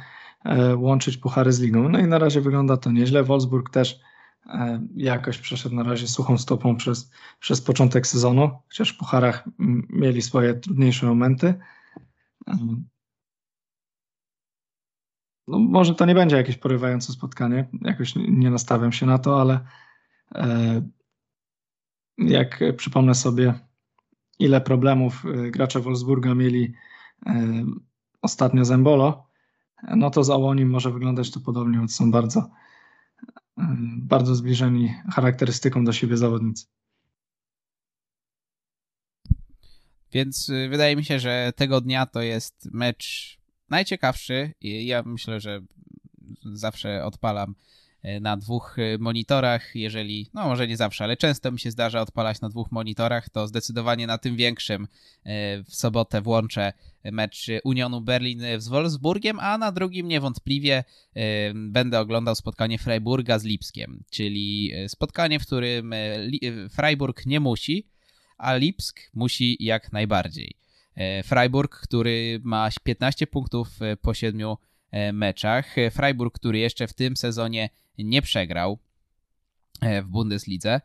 e, 0.45 0.75
łączyć 0.75 1.17
puchary 1.17 1.51
z 1.51 1.61
ligą. 1.61 1.89
No 1.89 1.99
i 1.99 2.07
na 2.07 2.19
razie 2.19 2.41
wygląda 2.41 2.77
to 2.77 2.91
nieźle. 2.91 3.23
Wolfsburg 3.23 3.69
też 3.69 3.99
e, 4.45 4.87
jakoś 4.95 5.37
przeszedł 5.37 5.75
na 5.75 5.83
razie 5.83 6.07
suchą 6.07 6.37
stopą 6.37 6.75
przez, 6.75 7.11
przez 7.39 7.61
początek 7.61 8.07
sezonu, 8.07 8.49
chociaż 8.67 8.93
w 8.93 8.97
pucharach 8.97 9.43
mieli 9.89 10.21
swoje 10.21 10.53
trudniejsze 10.53 11.05
momenty. 11.05 11.53
No, 15.47 15.59
może 15.59 15.95
to 15.95 16.05
nie 16.05 16.15
będzie 16.15 16.35
jakieś 16.35 16.57
porywające 16.57 17.13
spotkanie, 17.13 17.69
jakoś 17.81 18.13
nie 18.15 18.49
nastawiam 18.49 18.91
się 18.91 19.05
na 19.05 19.17
to, 19.17 19.41
ale 19.41 19.59
e, 20.35 20.81
jak 22.17 22.59
przypomnę 22.77 23.15
sobie, 23.15 23.53
ile 24.39 24.61
problemów 24.61 25.25
e, 25.25 25.51
gracze 25.51 25.79
Wolfsburga 25.79 26.35
mieli 26.35 26.73
ostatnio 28.21 28.65
Zembolo, 28.65 29.27
no 29.95 30.09
to 30.09 30.23
z 30.23 30.29
Ałonim 30.29 30.69
może 30.69 30.91
wyglądać 30.91 31.31
to 31.31 31.39
podobnie, 31.39 31.79
bo 31.79 31.87
są 31.87 32.11
bardzo, 32.11 32.49
bardzo 33.97 34.35
zbliżeni 34.35 34.93
charakterystyką 35.11 35.85
do 35.85 35.93
siebie 35.93 36.17
zawodnicy. 36.17 36.65
Więc 40.11 40.49
y, 40.49 40.69
wydaje 40.69 40.95
mi 40.95 41.05
się, 41.05 41.19
że 41.19 41.53
tego 41.55 41.81
dnia 41.81 42.05
to 42.05 42.21
jest 42.21 42.69
mecz 42.71 43.37
najciekawszy 43.69 44.53
i 44.61 44.85
ja 44.85 45.03
myślę, 45.05 45.39
że 45.39 45.61
zawsze 46.53 47.05
odpalam 47.05 47.51
y, 47.51 47.55
na 48.21 48.37
dwóch 48.37 48.79
y, 48.79 48.97
monitorach, 48.99 49.75
jeżeli, 49.75 50.29
no 50.33 50.47
może 50.47 50.67
nie 50.67 50.77
zawsze, 50.77 51.03
ale 51.03 51.17
często 51.17 51.51
mi 51.51 51.59
się 51.59 51.71
zdarza 51.71 52.01
odpalać 52.01 52.41
na 52.41 52.49
dwóch 52.49 52.71
monitorach, 52.71 53.29
to 53.29 53.47
zdecydowanie 53.47 54.07
na 54.07 54.17
tym 54.17 54.35
większym 54.35 54.87
w 55.65 55.75
sobotę 55.75 56.21
włączę 56.21 56.73
mecz 57.03 57.47
Unionu 57.63 58.01
Berlin 58.01 58.41
z 58.57 58.67
Wolfsburgiem, 58.67 59.39
a 59.39 59.57
na 59.57 59.71
drugim 59.71 60.07
niewątpliwie 60.07 60.83
będę 61.53 61.99
oglądał 61.99 62.35
spotkanie 62.35 62.77
Freiburga 62.77 63.39
z 63.39 63.43
Lipskiem, 63.43 64.03
czyli 64.09 64.71
spotkanie, 64.87 65.39
w 65.39 65.45
którym 65.45 65.93
Freiburg 66.69 67.25
nie 67.25 67.39
musi, 67.39 67.87
a 68.37 68.55
Lipsk 68.55 68.99
musi 69.13 69.57
jak 69.59 69.91
najbardziej. 69.91 70.55
E, 70.95 71.23
Freiburg, 71.23 71.79
który 71.79 72.39
ma 72.43 72.69
15 72.83 73.27
punktów 73.27 73.81
e, 73.81 73.97
po 73.97 74.13
7 74.13 74.41
e, 74.41 74.55
meczach. 75.13 75.75
Freiburg, 75.91 76.35
który 76.35 76.59
jeszcze 76.59 76.87
w 76.87 76.93
tym 76.93 77.17
sezonie 77.17 77.69
nie 77.97 78.21
przegrał 78.21 78.79
w 79.81 80.05
Bundeslidze. 80.07 80.81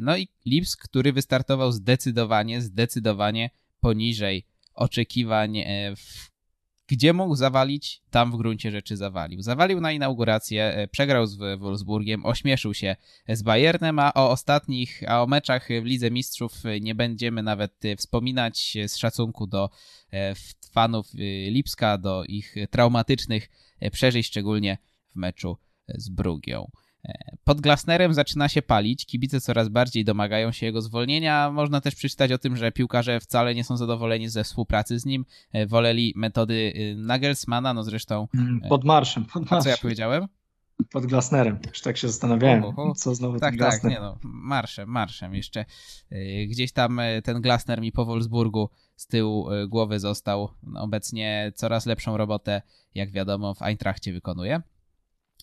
No 0.00 0.16
i 0.16 0.28
Lipsk, 0.46 0.84
który 0.84 1.12
wystartował 1.12 1.72
zdecydowanie, 1.72 2.62
zdecydowanie 2.62 3.50
poniżej 3.80 4.46
oczekiwań 4.74 5.64
w 5.96 6.29
gdzie 6.90 7.12
mógł 7.12 7.34
zawalić, 7.34 8.02
tam 8.10 8.32
w 8.32 8.36
gruncie 8.36 8.70
rzeczy 8.70 8.96
zawalił. 8.96 9.42
Zawalił 9.42 9.80
na 9.80 9.92
inaugurację, 9.92 10.64
e, 10.64 10.88
przegrał 10.88 11.26
z 11.26 11.58
Wolfsburgiem, 11.58 12.26
ośmieszył 12.26 12.74
się 12.74 12.96
z 13.28 13.42
Bayernem, 13.42 13.98
a 13.98 14.14
o 14.14 14.30
ostatnich, 14.30 15.02
a 15.08 15.22
o 15.22 15.26
meczach 15.26 15.68
w 15.82 15.84
Lidze 15.84 16.10
Mistrzów 16.10 16.52
nie 16.80 16.94
będziemy 16.94 17.42
nawet 17.42 17.82
wspominać 17.96 18.78
z 18.86 18.96
szacunku 18.96 19.46
do 19.46 19.70
e, 20.12 20.34
fanów 20.72 21.06
e, 21.14 21.50
Lipska, 21.50 21.98
do 21.98 22.24
ich 22.24 22.54
traumatycznych 22.70 23.48
przeżyć, 23.92 24.26
szczególnie 24.26 24.78
w 25.12 25.16
meczu 25.16 25.56
z 25.88 26.08
Brugią. 26.08 26.70
Pod 27.44 27.60
Glasnerem 27.60 28.14
zaczyna 28.14 28.48
się 28.48 28.62
palić, 28.62 29.06
kibice 29.06 29.40
coraz 29.40 29.68
bardziej 29.68 30.04
domagają 30.04 30.52
się 30.52 30.66
jego 30.66 30.82
zwolnienia. 30.82 31.50
Można 31.50 31.80
też 31.80 31.94
przeczytać 31.94 32.32
o 32.32 32.38
tym, 32.38 32.56
że 32.56 32.72
piłkarze 32.72 33.20
wcale 33.20 33.54
nie 33.54 33.64
są 33.64 33.76
zadowoleni 33.76 34.28
ze 34.28 34.44
współpracy 34.44 34.98
z 34.98 35.06
nim. 35.06 35.24
E, 35.52 35.66
woleli 35.66 36.12
metody 36.16 36.72
y, 36.76 36.94
Nagelsmana, 36.96 37.74
no 37.74 37.84
zresztą... 37.84 38.28
Mm, 38.34 38.60
pod 38.68 38.84
marszem, 38.84 39.24
pod 39.24 39.42
marszem. 39.42 39.62
Co 39.62 39.68
ja 39.68 39.76
powiedziałem? 39.76 40.26
Pod 40.92 41.06
Glasnerem, 41.06 41.58
już 41.68 41.80
tak 41.80 41.96
się 41.96 42.08
zastanawiałem, 42.08 42.62
co 42.96 43.14
znowu 43.14 43.38
tak, 43.38 43.50
ten 43.50 43.58
Glasner. 43.58 43.82
Tak, 43.82 43.92
nie 43.92 44.00
no, 44.00 44.18
marszem, 44.22 44.88
marszem. 44.88 45.34
Jeszcze 45.34 45.64
y, 46.12 46.46
gdzieś 46.50 46.72
tam 46.72 47.00
ten 47.24 47.40
Glasner 47.40 47.80
mi 47.80 47.92
po 47.92 48.04
Wolfsburgu 48.04 48.70
z 48.96 49.06
tyłu 49.06 49.48
głowy 49.68 50.00
został. 50.00 50.48
Obecnie 50.76 51.52
coraz 51.54 51.86
lepszą 51.86 52.16
robotę, 52.16 52.62
jak 52.94 53.10
wiadomo, 53.10 53.54
w 53.54 53.62
Eintrachcie 53.62 54.12
wykonuje. 54.12 54.62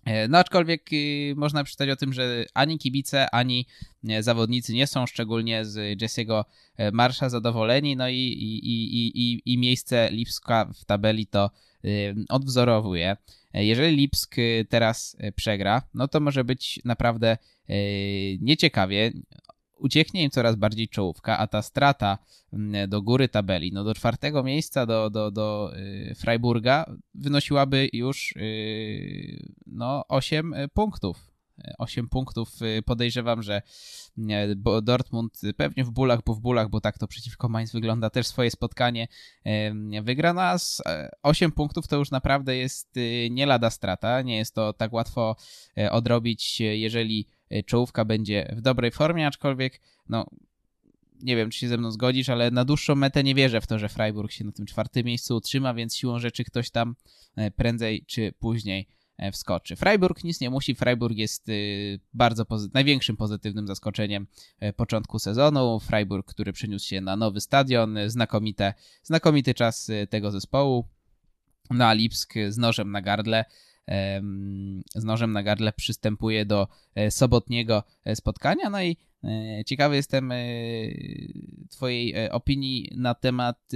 E, 0.07 0.27
no 0.27 0.37
aczkolwiek 0.37 0.93
y, 0.93 1.33
można 1.37 1.63
przeczytać 1.63 1.89
o 1.89 1.95
tym, 1.95 2.13
że 2.13 2.45
ani 2.53 2.77
kibice, 2.77 3.29
ani 3.29 3.67
e, 4.09 4.23
zawodnicy 4.23 4.73
nie 4.73 4.87
są 4.87 5.05
szczególnie 5.05 5.65
z 5.65 6.01
Jesse'ego 6.01 6.43
e, 6.77 6.91
Marsza 6.91 7.29
zadowoleni, 7.29 7.95
no 7.95 8.09
i, 8.09 8.15
i, 8.15 8.67
i, 8.67 9.11
i, 9.15 9.41
i 9.53 9.57
miejsce 9.57 10.09
Lipska 10.11 10.65
w 10.75 10.85
tabeli 10.85 11.27
to 11.27 11.51
y, 11.85 12.15
odwzorowuje. 12.29 13.17
Jeżeli 13.53 13.95
Lipsk 13.95 14.35
teraz 14.69 15.17
przegra, 15.35 15.81
no 15.93 16.07
to 16.07 16.19
może 16.19 16.43
być 16.43 16.79
naprawdę 16.85 17.37
nieciekawie 18.39 19.11
ucieknie 19.79 20.23
im 20.23 20.29
coraz 20.29 20.55
bardziej 20.55 20.87
czołówka, 20.87 21.37
a 21.37 21.47
ta 21.47 21.61
strata 21.61 22.17
mm, 22.53 22.89
do 22.89 23.01
góry 23.01 23.29
tabeli, 23.29 23.71
no 23.71 23.83
do 23.83 23.93
czwartego 23.93 24.43
miejsca, 24.43 24.85
do, 24.85 25.09
do, 25.09 25.31
do 25.31 25.71
y, 25.77 26.15
Freiburga, 26.15 26.85
wynosiłaby 27.15 27.89
już 27.93 28.31
y, 28.31 29.53
no 29.65 30.03
8 30.07 30.55
punktów. 30.73 31.31
8 31.77 32.09
punktów 32.09 32.49
podejrzewam, 32.85 33.43
że 33.43 33.61
Dortmund 34.83 35.41
pewnie 35.57 35.83
w 35.83 35.91
bólach, 35.91 36.19
bo 36.25 36.33
w 36.33 36.39
bólach, 36.39 36.69
bo 36.69 36.81
tak 36.81 36.97
to 36.97 37.07
przeciwko 37.07 37.49
Mainz 37.49 37.71
wygląda 37.71 38.09
też 38.09 38.27
swoje 38.27 38.51
spotkanie 38.51 39.07
wygra, 40.01 40.33
no 40.33 40.41
a 40.41 40.57
8 41.23 41.51
punktów 41.51 41.87
to 41.87 41.95
już 41.97 42.11
naprawdę 42.11 42.55
jest 42.55 42.97
y, 42.97 43.27
nie 43.31 43.45
lada 43.45 43.69
strata, 43.69 44.21
nie 44.21 44.37
jest 44.37 44.55
to 44.55 44.73
tak 44.73 44.93
łatwo 44.93 45.35
e, 45.77 45.91
odrobić, 45.91 46.59
jeżeli 46.59 47.27
Y, 47.31 47.36
czołówka 47.65 48.05
będzie 48.05 48.55
w 48.57 48.61
dobrej 48.61 48.91
formie, 48.91 49.27
aczkolwiek 49.27 49.81
no 50.09 50.25
nie 51.21 51.35
wiem, 51.35 51.49
czy 51.49 51.59
się 51.59 51.67
ze 51.67 51.77
mną 51.77 51.91
zgodzisz, 51.91 52.29
ale 52.29 52.51
na 52.51 52.65
dłuższą 52.65 52.95
metę 52.95 53.23
nie 53.23 53.35
wierzę 53.35 53.61
w 53.61 53.67
to, 53.67 53.79
że 53.79 53.89
Freiburg 53.89 54.31
się 54.31 54.45
na 54.45 54.51
tym 54.51 54.65
czwartym 54.65 55.05
miejscu 55.05 55.35
utrzyma, 55.35 55.73
więc 55.73 55.95
siłą 55.95 56.19
rzeczy 56.19 56.43
ktoś 56.43 56.69
tam 56.69 56.95
e, 57.35 57.51
prędzej 57.51 58.05
czy 58.07 58.33
później 58.39 58.87
e, 59.17 59.31
wskoczy. 59.31 59.75
Freiburg 59.75 60.23
nic 60.23 60.41
nie 60.41 60.49
musi. 60.49 60.75
Freiburg 60.75 61.17
jest 61.17 61.49
y, 61.49 61.99
bardzo 62.13 62.45
pozy 62.45 62.69
największym 62.73 63.17
pozytywnym 63.17 63.67
zaskoczeniem 63.67 64.27
e, 64.59 64.73
początku 64.73 65.19
sezonu. 65.19 65.79
Freiburg, 65.79 66.27
który 66.27 66.53
przeniósł 66.53 66.87
się 66.87 67.01
na 67.01 67.15
nowy 67.15 67.41
stadion, 67.41 67.97
znakomite, 68.07 68.73
znakomity 69.03 69.53
czas 69.53 69.91
tego 70.09 70.31
zespołu. 70.31 70.87
No 71.69 71.85
a 71.85 71.93
Lipsk 71.93 72.33
z 72.49 72.57
nożem 72.57 72.91
na 72.91 73.01
gardle 73.01 73.45
z 74.95 75.03
nożem 75.03 75.33
na 75.33 75.43
gardle 75.43 75.73
przystępuje 75.73 76.45
do 76.45 76.67
e, 76.95 77.11
sobotniego 77.11 77.83
e, 78.05 78.15
spotkania. 78.15 78.69
No 78.69 78.81
i 78.81 78.97
ciekawy 79.65 79.95
jestem 79.95 80.33
Twojej 81.69 82.29
opinii 82.29 82.91
na 82.95 83.13
temat 83.15 83.71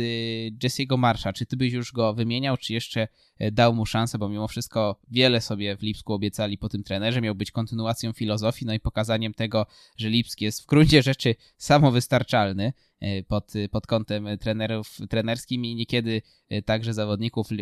Jesse'ego 0.63 0.97
Marsza. 0.97 1.34
Czy 1.34 1.45
Ty 1.45 1.58
byś 1.58 1.73
już 1.73 1.91
go 1.91 2.13
wymieniał, 2.13 2.58
czy 2.58 2.73
jeszcze 2.73 3.08
dał 3.51 3.75
mu 3.75 3.86
szansę, 3.86 4.17
bo 4.17 4.30
mimo 4.30 4.47
wszystko 4.47 4.99
wiele 5.12 5.41
sobie 5.41 5.77
w 5.77 5.82
Lipsku 5.82 6.13
obiecali 6.13 6.58
po 6.58 6.69
tym 6.69 6.84
trenerze. 6.84 7.21
Miał 7.21 7.36
być 7.36 7.51
kontynuacją 7.51 8.13
filozofii, 8.13 8.65
no 8.65 8.73
i 8.73 8.80
pokazaniem 8.80 9.34
tego, 9.34 9.65
że 9.97 10.10
Lipsk 10.10 10.41
jest 10.41 10.63
w 10.63 10.65
gruncie 10.65 11.01
rzeczy 11.04 11.36
samowystarczalny 11.58 12.73
E, 13.01 13.23
pod, 13.23 13.54
pod 13.71 13.88
kątem 13.88 14.27
trenerów, 14.39 14.97
trenerskim 15.10 15.65
i 15.65 15.75
niekiedy 15.75 16.21
e, 16.49 16.62
także 16.62 16.93
zawodników, 16.93 17.51
e, 17.51 17.56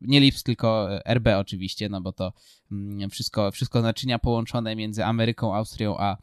nie 0.00 0.20
Lips, 0.20 0.42
tylko 0.42 0.88
RB 1.14 1.26
oczywiście, 1.38 1.88
no 1.88 2.00
bo 2.00 2.12
to 2.12 2.32
mm, 2.72 3.10
wszystko, 3.10 3.50
wszystko 3.50 3.82
naczynia 3.82 4.18
połączone 4.18 4.76
między 4.76 5.04
Ameryką, 5.04 5.54
Austrią 5.54 5.96
a, 5.98 6.16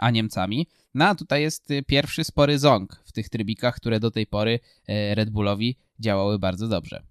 a 0.00 0.10
Niemcami. 0.10 0.66
No 0.94 1.04
a 1.04 1.14
tutaj 1.14 1.42
jest 1.42 1.68
pierwszy 1.86 2.24
spory 2.24 2.58
ząg 2.58 3.02
w 3.04 3.12
tych 3.12 3.28
trybikach, 3.28 3.76
które 3.76 4.00
do 4.00 4.10
tej 4.10 4.26
pory 4.26 4.60
Red 4.88 5.30
Bullowi 5.30 5.76
działały 6.00 6.38
bardzo 6.38 6.68
dobrze. 6.68 7.02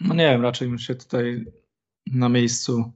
No 0.00 0.14
nie 0.14 0.30
wiem, 0.30 0.42
raczej 0.42 0.68
bym 0.68 0.78
się 0.78 0.94
tutaj 0.94 1.44
na 2.06 2.28
miejscu 2.28 2.92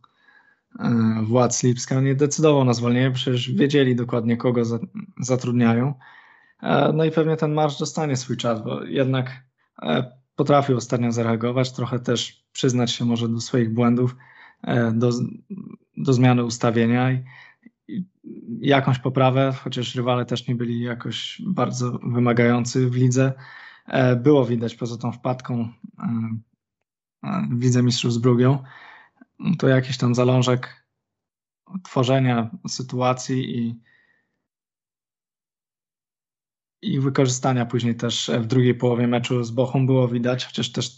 E, 0.78 1.22
władz 1.22 1.62
Lipska 1.62 2.00
nie 2.00 2.14
decydował 2.14 2.64
na 2.64 2.74
zwolnienie, 2.74 3.10
przecież 3.10 3.52
wiedzieli 3.52 3.96
dokładnie 3.96 4.36
kogo 4.36 4.62
zatrudniają. 5.20 5.94
E, 6.62 6.92
no 6.92 7.04
i 7.04 7.10
pewnie 7.10 7.36
ten 7.36 7.52
marsz 7.52 7.78
dostanie 7.78 8.16
swój 8.16 8.36
czas, 8.36 8.62
bo 8.64 8.84
jednak 8.84 9.44
e, 9.82 10.12
potrafił 10.36 10.76
ostatnio 10.76 11.12
zareagować, 11.12 11.72
trochę 11.72 11.98
też 11.98 12.44
przyznać 12.52 12.90
się 12.90 13.04
może 13.04 13.28
do 13.28 13.40
swoich 13.40 13.74
błędów, 13.74 14.16
do, 14.92 15.10
do 15.96 16.12
zmiany 16.12 16.44
ustawienia 16.44 17.12
i, 17.12 17.24
i 17.88 18.04
jakąś 18.60 18.98
poprawę, 18.98 19.52
chociaż 19.52 19.94
rywale 19.94 20.24
też 20.24 20.48
nie 20.48 20.54
byli 20.54 20.80
jakoś 20.80 21.42
bardzo 21.46 21.98
wymagający 22.02 22.90
w 22.90 22.94
lidze. 22.94 23.32
Było 24.16 24.46
widać 24.46 24.74
poza 24.74 24.98
tą 24.98 25.12
wpadką 25.12 25.68
w 27.50 27.62
Lidze 27.62 27.82
Mistrzów 27.82 28.12
z 28.12 28.18
Brugią, 28.18 28.62
to 29.58 29.68
jakiś 29.68 29.98
tam 29.98 30.14
zalążek 30.14 30.86
tworzenia 31.84 32.50
sytuacji 32.68 33.58
i, 33.58 33.80
i 36.82 37.00
wykorzystania 37.00 37.66
później 37.66 37.94
też 37.94 38.30
w 38.40 38.46
drugiej 38.46 38.74
połowie 38.74 39.06
meczu 39.06 39.44
z 39.44 39.50
Bochum 39.50 39.86
było 39.86 40.08
widać, 40.08 40.44
chociaż 40.44 40.72
też 40.72 40.96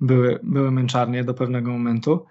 były, 0.00 0.40
były 0.42 0.70
męczarnie 0.70 1.24
do 1.24 1.34
pewnego 1.34 1.70
momentu. 1.70 2.26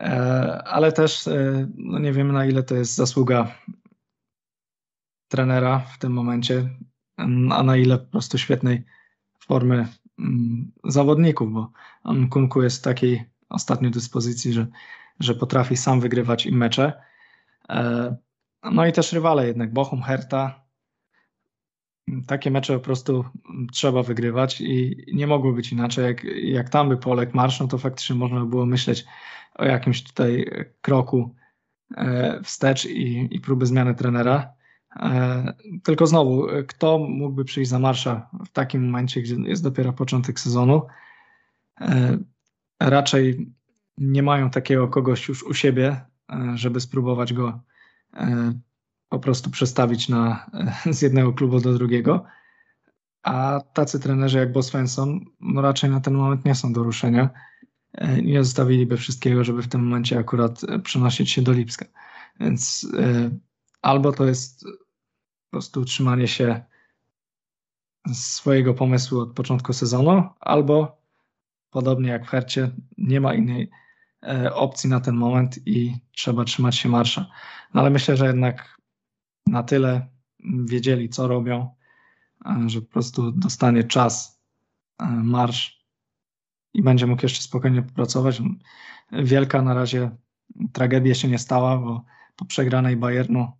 E, 0.00 0.62
ale 0.64 0.92
też 0.92 1.26
e, 1.28 1.68
no 1.76 1.98
nie 1.98 2.12
wiemy 2.12 2.32
na 2.32 2.46
ile 2.46 2.62
to 2.62 2.74
jest 2.74 2.94
zasługa 2.94 3.54
trenera 5.28 5.78
w 5.78 5.98
tym 5.98 6.12
momencie, 6.12 6.68
a 7.50 7.62
na 7.62 7.76
ile 7.76 7.98
po 7.98 8.06
prostu 8.10 8.38
świetnej 8.38 8.84
formy 9.40 9.88
zawodników, 10.84 11.52
bo 11.52 11.72
Kunku 12.30 12.62
jest 12.62 12.78
w 12.78 12.84
takiej 12.84 13.24
ostatnio 13.48 13.90
dyspozycji, 13.90 14.52
że, 14.52 14.66
że 15.20 15.34
potrafi 15.34 15.76
sam 15.76 16.00
wygrywać 16.00 16.46
im 16.46 16.56
mecze. 16.56 17.02
E, 17.68 18.16
no 18.62 18.86
i 18.86 18.92
też 18.92 19.12
rywale 19.12 19.46
jednak, 19.46 19.72
Bochum, 19.72 20.02
Herta, 20.02 20.62
takie 22.26 22.50
mecze 22.50 22.74
po 22.74 22.80
prostu 22.80 23.24
trzeba 23.72 24.02
wygrywać 24.02 24.60
i 24.60 25.04
nie 25.12 25.26
mogło 25.26 25.52
być 25.52 25.72
inaczej. 25.72 26.04
Jak, 26.04 26.24
jak 26.24 26.68
tam 26.68 26.88
by 26.88 26.96
Polek 26.96 27.34
marsz, 27.34 27.60
no 27.60 27.68
to 27.68 27.78
faktycznie 27.78 28.16
można 28.16 28.40
by 28.40 28.46
było 28.46 28.66
myśleć 28.66 29.04
o 29.54 29.64
jakimś 29.64 30.02
tutaj 30.02 30.50
kroku 30.80 31.34
e, 31.96 32.40
wstecz 32.42 32.84
i, 32.84 33.28
i 33.36 33.40
próby 33.40 33.66
zmiany 33.66 33.94
trenera. 33.94 34.52
E, 34.96 35.54
tylko 35.82 36.06
znowu, 36.06 36.46
kto 36.68 36.98
mógłby 36.98 37.44
przyjść 37.44 37.70
za 37.70 37.78
marsza 37.78 38.28
w 38.46 38.48
takim 38.48 38.84
momencie, 38.84 39.22
gdzie 39.22 39.34
jest 39.34 39.62
dopiero 39.62 39.92
początek 39.92 40.40
sezonu? 40.40 40.82
E, 41.80 42.18
raczej 42.80 43.52
nie 43.98 44.22
mają 44.22 44.50
takiego 44.50 44.88
kogoś 44.88 45.28
już 45.28 45.42
u 45.42 45.54
siebie, 45.54 46.00
żeby 46.54 46.80
spróbować 46.80 47.32
go 47.32 47.60
po 49.08 49.18
prostu 49.18 49.50
przestawić 49.50 50.08
na, 50.08 50.50
z 50.96 51.02
jednego 51.02 51.32
klubu 51.32 51.60
do 51.60 51.72
drugiego. 51.74 52.24
A 53.22 53.60
tacy 53.72 54.00
trenerzy 54.00 54.38
jak 54.38 54.52
Bo 54.52 54.62
Svensson 54.62 55.20
no 55.40 55.62
raczej 55.62 55.90
na 55.90 56.00
ten 56.00 56.14
moment 56.14 56.44
nie 56.44 56.54
są 56.54 56.72
do 56.72 56.82
ruszenia. 56.82 57.30
E, 57.94 58.22
nie 58.22 58.44
zostawiliby 58.44 58.96
wszystkiego, 58.96 59.44
żeby 59.44 59.62
w 59.62 59.68
tym 59.68 59.84
momencie 59.84 60.18
akurat 60.18 60.64
e, 60.64 60.78
przenosić 60.78 61.30
się 61.30 61.42
do 61.42 61.52
Lipska. 61.52 61.86
Więc 62.40 62.86
e, 62.98 63.30
albo 63.82 64.12
to 64.12 64.24
jest 64.24 64.64
po 64.64 65.50
prostu 65.50 65.80
utrzymanie 65.80 66.28
się 66.28 66.62
swojego 68.12 68.74
pomysłu 68.74 69.20
od 69.20 69.32
początku 69.32 69.72
sezonu, 69.72 70.28
albo 70.40 71.02
podobnie 71.70 72.10
jak 72.10 72.26
w 72.26 72.28
Hercie, 72.28 72.70
nie 72.98 73.20
ma 73.20 73.34
innej 73.34 73.70
opcji 74.52 74.90
na 74.90 75.00
ten 75.00 75.14
moment 75.14 75.58
i 75.66 75.96
trzeba 76.12 76.44
trzymać 76.44 76.76
się 76.76 76.88
marsza. 76.88 77.26
No 77.74 77.80
ale 77.80 77.90
myślę, 77.90 78.16
że 78.16 78.26
jednak 78.26 78.76
na 79.46 79.62
tyle 79.62 80.08
wiedzieli, 80.64 81.08
co 81.08 81.28
robią, 81.28 81.74
że 82.66 82.80
po 82.80 82.92
prostu 82.92 83.32
dostanie 83.32 83.84
czas, 83.84 84.42
marsz 85.22 85.81
i 86.74 86.82
będzie 86.82 87.06
mógł 87.06 87.22
jeszcze 87.22 87.42
spokojnie 87.42 87.82
popracować. 87.82 88.42
Wielka 89.12 89.62
na 89.62 89.74
razie 89.74 90.10
tragedia 90.72 91.14
się 91.14 91.28
nie 91.28 91.38
stała, 91.38 91.78
bo 91.78 92.04
po 92.36 92.44
przegranej 92.44 92.96
Bayernu 92.96 93.52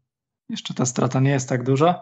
jeszcze 0.49 0.75
ta 0.75 0.87
strata 0.87 1.21
nie 1.21 1.31
jest 1.31 1.49
tak 1.49 1.65
duża. 1.65 2.01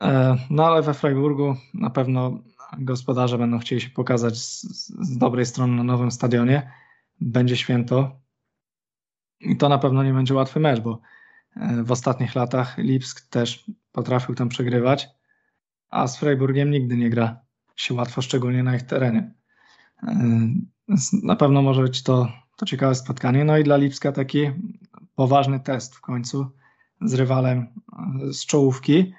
E, 0.00 0.36
no 0.50 0.66
ale 0.66 0.82
we 0.82 0.94
Freiburgu 0.94 1.56
na 1.74 1.90
pewno 1.90 2.38
gospodarze 2.78 3.38
będą 3.38 3.58
chcieli 3.58 3.80
się 3.80 3.90
pokazać 3.90 4.38
z, 4.38 4.62
z 4.88 5.18
dobrej 5.18 5.46
strony 5.46 5.76
na 5.76 5.82
nowym 5.82 6.10
stadionie. 6.10 6.72
Będzie 7.20 7.56
święto. 7.56 8.20
I 9.40 9.56
to 9.56 9.68
na 9.68 9.78
pewno 9.78 10.04
nie 10.04 10.12
będzie 10.12 10.34
łatwy 10.34 10.60
mecz, 10.60 10.80
bo 10.80 11.00
e, 11.56 11.82
w 11.82 11.92
ostatnich 11.92 12.34
latach 12.34 12.78
Lipsk 12.78 13.28
też 13.28 13.70
potrafił 13.92 14.34
tam 14.34 14.48
przegrywać, 14.48 15.08
a 15.90 16.06
z 16.06 16.18
Freiburgiem 16.18 16.70
nigdy 16.70 16.96
nie 16.96 17.10
gra 17.10 17.40
się 17.76 17.94
łatwo, 17.94 18.22
szczególnie 18.22 18.62
na 18.62 18.76
ich 18.76 18.82
terenie. 18.82 19.35
Na 21.22 21.36
pewno 21.36 21.62
może 21.62 21.82
być 21.82 22.02
to, 22.02 22.28
to 22.56 22.66
ciekawe 22.66 22.94
spotkanie. 22.94 23.44
No 23.44 23.58
i 23.58 23.64
dla 23.64 23.76
Lipska 23.76 24.12
taki 24.12 24.50
poważny 25.14 25.60
test 25.60 25.94
w 25.94 26.00
końcu 26.00 26.50
z 27.00 27.14
rywalem 27.14 27.66
z 28.32 28.46
czołówki. 28.46 29.12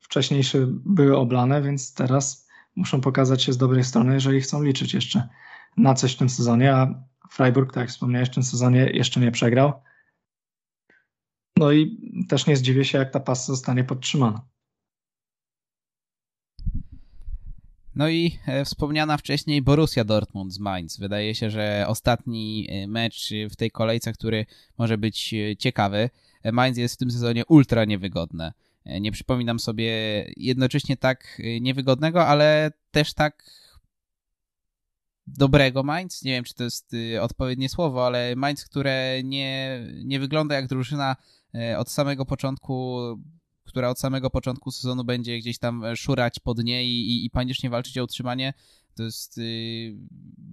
Wcześniejsze 0.00 0.66
były 0.68 1.16
oblane, 1.16 1.62
więc 1.62 1.94
teraz 1.94 2.48
muszą 2.76 3.00
pokazać 3.00 3.42
się 3.42 3.52
z 3.52 3.56
dobrej 3.56 3.84
strony, 3.84 4.14
jeżeli 4.14 4.40
chcą 4.40 4.62
liczyć 4.62 4.94
jeszcze 4.94 5.28
na 5.76 5.94
coś 5.94 6.14
w 6.14 6.18
tym 6.18 6.28
sezonie. 6.28 6.74
A 6.74 6.94
Freiburg, 7.30 7.72
tak 7.72 7.80
jak 7.80 7.90
wspomniałeś, 7.90 8.28
w 8.28 8.34
tym 8.34 8.42
sezonie 8.42 8.90
jeszcze 8.92 9.20
nie 9.20 9.32
przegrał. 9.32 9.72
No 11.56 11.72
i 11.72 12.00
też 12.28 12.46
nie 12.46 12.56
zdziwię 12.56 12.84
się, 12.84 12.98
jak 12.98 13.10
ta 13.10 13.20
pasa 13.20 13.46
zostanie 13.46 13.84
podtrzymana. 13.84 14.40
No 17.96 18.08
i 18.08 18.38
e, 18.46 18.64
wspomniana 18.64 19.16
wcześniej 19.16 19.62
Borussia 19.62 20.04
Dortmund 20.04 20.52
z 20.52 20.58
Mainz. 20.58 20.98
Wydaje 20.98 21.34
się, 21.34 21.50
że 21.50 21.84
ostatni 21.88 22.66
e, 22.70 22.86
mecz 22.86 23.30
w 23.50 23.56
tej 23.56 23.70
kolejce, 23.70 24.12
który 24.12 24.46
może 24.78 24.98
być 24.98 25.34
e, 25.34 25.56
ciekawy. 25.56 26.10
Mainz 26.52 26.78
jest 26.78 26.94
w 26.94 26.98
tym 26.98 27.10
sezonie 27.10 27.46
ultra 27.46 27.84
niewygodne. 27.84 28.52
Nie 29.00 29.12
przypominam 29.12 29.58
sobie 29.58 29.92
jednocześnie 30.36 30.96
tak 30.96 31.42
niewygodnego, 31.60 32.26
ale 32.26 32.70
też 32.90 33.14
tak 33.14 33.50
dobrego 35.26 35.82
Mainz. 35.82 36.22
Nie 36.22 36.32
wiem, 36.32 36.44
czy 36.44 36.54
to 36.54 36.64
jest 36.64 36.92
odpowiednie 37.20 37.68
słowo, 37.68 38.06
ale 38.06 38.36
Mainz, 38.36 38.64
które 38.64 39.20
nie, 39.24 39.80
nie 40.04 40.20
wygląda 40.20 40.54
jak 40.54 40.66
drużyna 40.66 41.16
od 41.78 41.90
samego 41.90 42.26
początku 42.26 43.00
która 43.66 43.90
od 43.90 44.00
samego 44.00 44.30
początku 44.30 44.70
sezonu 44.70 45.04
będzie 45.04 45.38
gdzieś 45.38 45.58
tam 45.58 45.84
e, 45.84 45.96
szurać 45.96 46.40
pod 46.40 46.64
nie 46.64 46.84
i, 46.84 47.10
i, 47.10 47.24
i 47.24 47.30
panicznie 47.30 47.70
walczyć 47.70 47.98
o 47.98 48.04
utrzymanie. 48.04 48.54
To 48.94 49.02
jest 49.02 49.38
yy, 49.38 49.96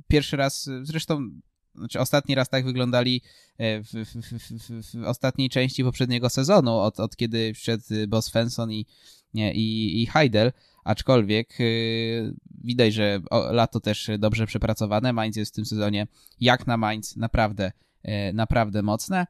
pierwszy 0.08 0.38
raz, 0.38 0.70
zresztą 0.82 1.30
znaczy 1.76 2.00
ostatni 2.00 2.36
raz 2.36 2.50
tak 2.50 2.66
wyglądali 2.66 3.22
e, 3.58 3.84
w, 3.84 3.88
w, 3.88 4.16
w, 4.16 4.96
w, 4.96 5.06
ostatniej 5.06 5.50
części 5.50 5.84
poprzedniego 5.84 6.30
sezonu, 6.30 6.80
od, 6.80 7.00
od 7.00 7.16
kiedy 7.16 7.54
wszedł 7.54 7.84
Boss 8.08 8.26
Svensson 8.26 8.72
i, 8.72 8.86
i, 9.34 10.02
i 10.02 10.06
Heidel, 10.06 10.52
aczkolwiek 10.84 11.60
yy, 11.60 12.36
widać, 12.64 12.94
że 12.94 13.20
lato 13.52 13.80
też 13.80 14.10
dobrze 14.20 14.46
przepracowane, 14.46 15.14
Mainz 15.14 15.36
jest 15.36 15.54
w 15.54 15.56
tym 15.56 15.66
sezonie 15.66 16.08
jak 16.40 16.68
na 16.68 16.78
Mainz 16.78 17.16
naprawdę, 17.16 17.72
yy, 18.04 18.34
naprawdę 18.34 18.82
mocne. 18.82 19.28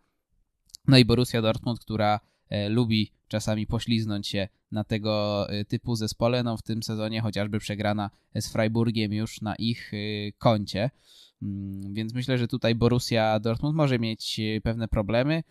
No 0.87 0.97
i 0.97 1.05
Borussia 1.05 1.41
Dortmund, 1.41 1.79
która 1.79 2.19
lubi 2.69 3.11
czasami 3.33 3.67
pośliznąć 3.67 4.27
się 4.27 4.47
na 4.71 4.83
tego 4.83 5.47
y, 5.53 5.65
typu 5.65 5.95
zespole. 5.95 6.43
No 6.43 6.57
w 6.57 6.61
tym 6.61 6.83
sezonie 6.83 7.21
chociażby 7.21 7.59
przegrana 7.59 8.09
z 8.35 8.47
Freiburgiem 8.51 9.13
już 9.13 9.41
na 9.41 9.55
ich 9.55 9.93
y, 9.93 10.33
koncie. 10.37 10.89
Mm, 11.41 11.93
więc 11.93 12.13
myślę, 12.13 12.37
że 12.37 12.47
tutaj 12.47 12.75
Borussia 12.75 13.39
Dortmund 13.39 13.75
może 13.75 13.99
mieć 13.99 14.39
y, 14.39 14.61
pewne 14.63 14.87
problemy. 14.87 15.43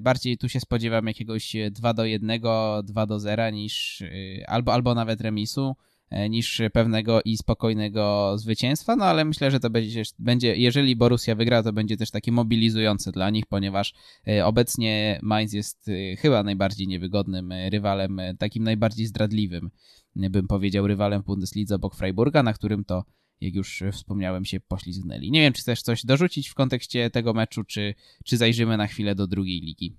Bardziej 0.00 0.38
tu 0.38 0.48
się 0.48 0.60
spodziewam 0.60 1.06
jakiegoś 1.06 1.56
2 1.70 1.94
do 1.94 2.04
1, 2.04 2.40
2 2.84 3.06
do 3.06 3.20
0 3.20 3.50
niż 3.50 4.02
albo, 4.46 4.72
albo 4.72 4.94
nawet 4.94 5.20
remisu. 5.20 5.76
E, 6.10 6.28
niż 6.28 6.62
pewnego 6.72 7.20
i 7.24 7.36
spokojnego 7.36 8.32
zwycięstwa, 8.38 8.96
no 8.96 9.04
ale 9.04 9.24
myślę, 9.24 9.50
że 9.50 9.60
to 9.60 9.70
będzie, 9.70 10.02
będzie, 10.18 10.56
jeżeli 10.56 10.96
Borussia 10.96 11.34
wygra, 11.34 11.62
to 11.62 11.72
będzie 11.72 11.96
też 11.96 12.10
takie 12.10 12.32
mobilizujące 12.32 13.12
dla 13.12 13.30
nich, 13.30 13.46
ponieważ 13.46 13.94
e, 14.28 14.46
obecnie 14.46 15.20
Mainz 15.22 15.52
jest 15.52 15.88
e, 15.88 16.16
chyba 16.16 16.42
najbardziej 16.42 16.88
niewygodnym 16.88 17.52
rywalem, 17.70 18.20
takim 18.38 18.64
najbardziej 18.64 19.06
zdradliwym, 19.06 19.70
bym 20.16 20.46
powiedział, 20.46 20.86
rywalem 20.86 21.22
w 21.22 21.24
Bundeslidze 21.24 21.74
obok 21.74 21.94
Freiburga, 21.94 22.42
na 22.42 22.52
którym 22.52 22.84
to 22.84 23.04
jak 23.40 23.54
już 23.54 23.82
wspomniałem, 23.92 24.44
się 24.44 24.60
poślizgnęli. 24.60 25.30
Nie 25.30 25.40
wiem, 25.40 25.52
czy 25.52 25.62
chcesz 25.62 25.82
coś 25.82 26.06
dorzucić 26.06 26.48
w 26.48 26.54
kontekście 26.54 27.10
tego 27.10 27.32
meczu, 27.32 27.64
czy, 27.64 27.94
czy 28.24 28.36
zajrzymy 28.36 28.76
na 28.76 28.86
chwilę 28.86 29.14
do 29.14 29.26
drugiej 29.26 29.60
ligi. 29.60 29.96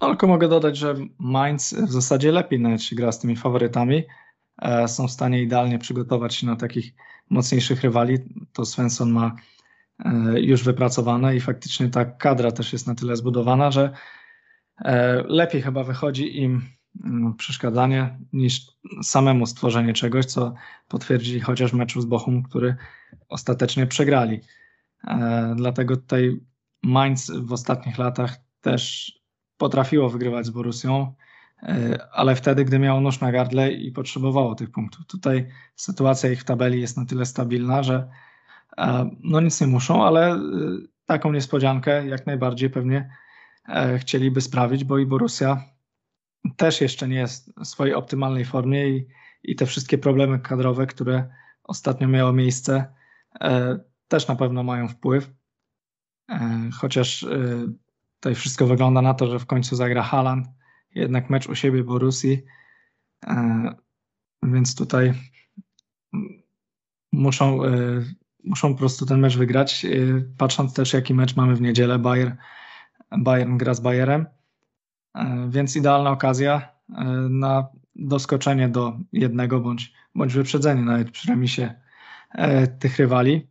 Tylko 0.00 0.26
mogę 0.26 0.48
dodać, 0.48 0.76
że 0.76 0.94
Mainz 1.18 1.74
w 1.74 1.92
zasadzie 1.92 2.32
lepiej 2.32 2.60
nawet 2.60 2.82
się 2.82 2.96
gra 2.96 3.12
z 3.12 3.18
tymi 3.18 3.36
faworytami. 3.36 4.02
E, 4.58 4.88
są 4.88 5.08
w 5.08 5.10
stanie 5.10 5.42
idealnie 5.42 5.78
przygotować 5.78 6.34
się 6.34 6.46
na 6.46 6.56
takich 6.56 6.94
mocniejszych 7.30 7.82
rywali. 7.82 8.18
To 8.52 8.64
Svensson 8.64 9.12
ma 9.12 9.36
e, 10.04 10.40
już 10.40 10.64
wypracowane 10.64 11.36
i 11.36 11.40
faktycznie 11.40 11.88
ta 11.88 12.04
kadra 12.04 12.52
też 12.52 12.72
jest 12.72 12.86
na 12.86 12.94
tyle 12.94 13.16
zbudowana, 13.16 13.70
że 13.70 13.92
e, 14.84 15.22
lepiej 15.26 15.62
chyba 15.62 15.84
wychodzi 15.84 16.42
im 16.42 16.62
mm, 17.04 17.34
przeszkadzanie 17.34 18.18
niż 18.32 18.66
samemu 19.02 19.46
stworzenie 19.46 19.92
czegoś, 19.92 20.26
co 20.26 20.54
potwierdzili 20.88 21.40
chociaż 21.40 21.72
meczu 21.72 22.00
z 22.00 22.04
Bochum, 22.04 22.42
który 22.42 22.76
ostatecznie 23.28 23.86
przegrali. 23.86 24.40
Dlatego 25.56 25.96
tutaj 25.96 26.40
Mainz 26.82 27.30
w 27.30 27.52
ostatnich 27.52 27.98
latach 27.98 28.36
też 28.60 29.12
potrafiło 29.56 30.10
wygrywać 30.10 30.46
z 30.46 30.50
Borusią. 30.50 31.14
E, 31.62 31.98
ale 32.12 32.36
wtedy, 32.36 32.64
gdy 32.64 32.78
miało 32.78 33.00
nóż 33.00 33.20
na 33.20 33.32
gardle 33.32 33.72
i 33.72 33.92
potrzebowało 33.92 34.54
tych 34.54 34.70
punktów. 34.70 35.06
Tutaj 35.06 35.48
sytuacja 35.76 36.30
ich 36.30 36.40
w 36.40 36.44
tabeli 36.44 36.80
jest 36.80 36.96
na 36.96 37.06
tyle 37.06 37.26
stabilna, 37.26 37.82
że 37.82 38.08
e, 38.78 39.10
no 39.20 39.40
nic 39.40 39.60
nie 39.60 39.66
muszą, 39.66 40.04
ale 40.04 40.32
e, 40.32 40.38
taką 41.06 41.32
niespodziankę 41.32 42.06
jak 42.06 42.26
najbardziej 42.26 42.70
pewnie 42.70 43.10
chcieliby 43.98 44.40
sprawić, 44.40 44.84
bo 44.84 44.98
i 44.98 45.06
Borussia 45.06 45.64
też 46.56 46.80
jeszcze 46.80 47.08
nie 47.08 47.16
jest 47.16 47.52
w 47.58 47.64
swojej 47.64 47.94
optymalnej 47.94 48.44
formie 48.44 48.88
i, 48.88 49.06
i 49.42 49.56
te 49.56 49.66
wszystkie 49.66 49.98
problemy 49.98 50.38
kadrowe, 50.38 50.86
które 50.86 51.28
ostatnio 51.64 52.08
miały 52.08 52.32
miejsce, 52.32 52.94
też 54.08 54.28
na 54.28 54.36
pewno 54.36 54.62
mają 54.62 54.88
wpływ. 54.88 55.30
Chociaż 56.74 57.26
tutaj 58.14 58.34
wszystko 58.34 58.66
wygląda 58.66 59.02
na 59.02 59.14
to, 59.14 59.26
że 59.26 59.38
w 59.38 59.46
końcu 59.46 59.76
zagra 59.76 60.02
Haaland, 60.02 60.46
jednak 60.94 61.30
mecz 61.30 61.48
u 61.48 61.54
siebie 61.54 61.84
Borusi, 61.84 62.42
e, 63.26 63.74
więc 64.42 64.74
tutaj 64.74 65.12
muszą, 67.12 67.64
e, 67.64 67.70
muszą 68.44 68.72
po 68.72 68.78
prostu 68.78 69.06
ten 69.06 69.20
mecz 69.20 69.36
wygrać. 69.36 69.84
E, 69.84 69.88
patrząc 70.38 70.74
też, 70.74 70.92
jaki 70.92 71.14
mecz 71.14 71.36
mamy 71.36 71.56
w 71.56 71.60
niedzielę, 71.60 71.98
Bayern, 71.98 72.32
Bayern 73.18 73.56
gra 73.56 73.74
z 73.74 73.80
Bayerem, 73.80 74.26
więc 75.48 75.76
idealna 75.76 76.10
okazja, 76.10 76.72
na 77.30 77.68
doskoczenie 77.96 78.68
do 78.68 78.98
jednego 79.12 79.60
bądź, 79.60 79.92
bądź 80.14 80.32
wyprzedzenie 80.32 80.82
nawet 80.82 81.10
przy 81.10 81.28
remisie 81.28 81.74
tych 82.78 82.98
rywali. 82.98 83.48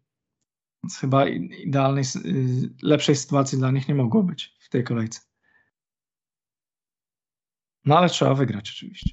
Więc 0.84 0.98
chyba 0.98 1.28
idealnej, 1.66 2.04
lepszej 2.82 3.16
sytuacji 3.16 3.58
dla 3.58 3.72
nich 3.72 3.88
nie 3.88 3.96
mogło 3.96 4.24
być 4.24 4.56
w 4.60 4.70
tej 4.70 4.84
kolejce. 4.84 5.31
No 7.86 7.98
ale 7.98 8.10
trzeba 8.10 8.34
wygrać 8.34 8.70
oczywiście. 8.70 9.12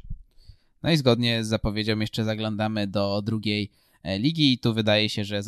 No 0.83 0.91
i 0.91 0.97
zgodnie 0.97 1.45
z 1.45 1.49
zapowiedzią 1.49 1.99
jeszcze 1.99 2.25
zaglądamy 2.25 2.87
do 2.87 3.23
drugiej 3.23 3.71
e, 4.03 4.19
ligi 4.19 4.53
i 4.53 4.59
tu 4.59 4.75
wydaje 4.75 5.09
się, 5.09 5.25
że 5.25 5.43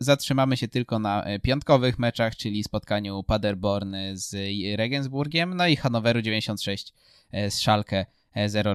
zatrzymamy 0.00 0.56
się 0.56 0.68
tylko 0.68 0.98
na 0.98 1.24
e, 1.24 1.38
piątkowych 1.38 1.98
meczach, 1.98 2.36
czyli 2.36 2.64
spotkaniu 2.64 3.22
Paderborn 3.22 3.96
z 4.12 4.36
Regensburgiem, 4.76 5.54
no 5.56 5.66
i 5.66 5.76
Hanoweru 5.76 6.22
96 6.22 6.92
e, 7.32 7.50
z 7.50 7.60
Szalkę 7.60 8.06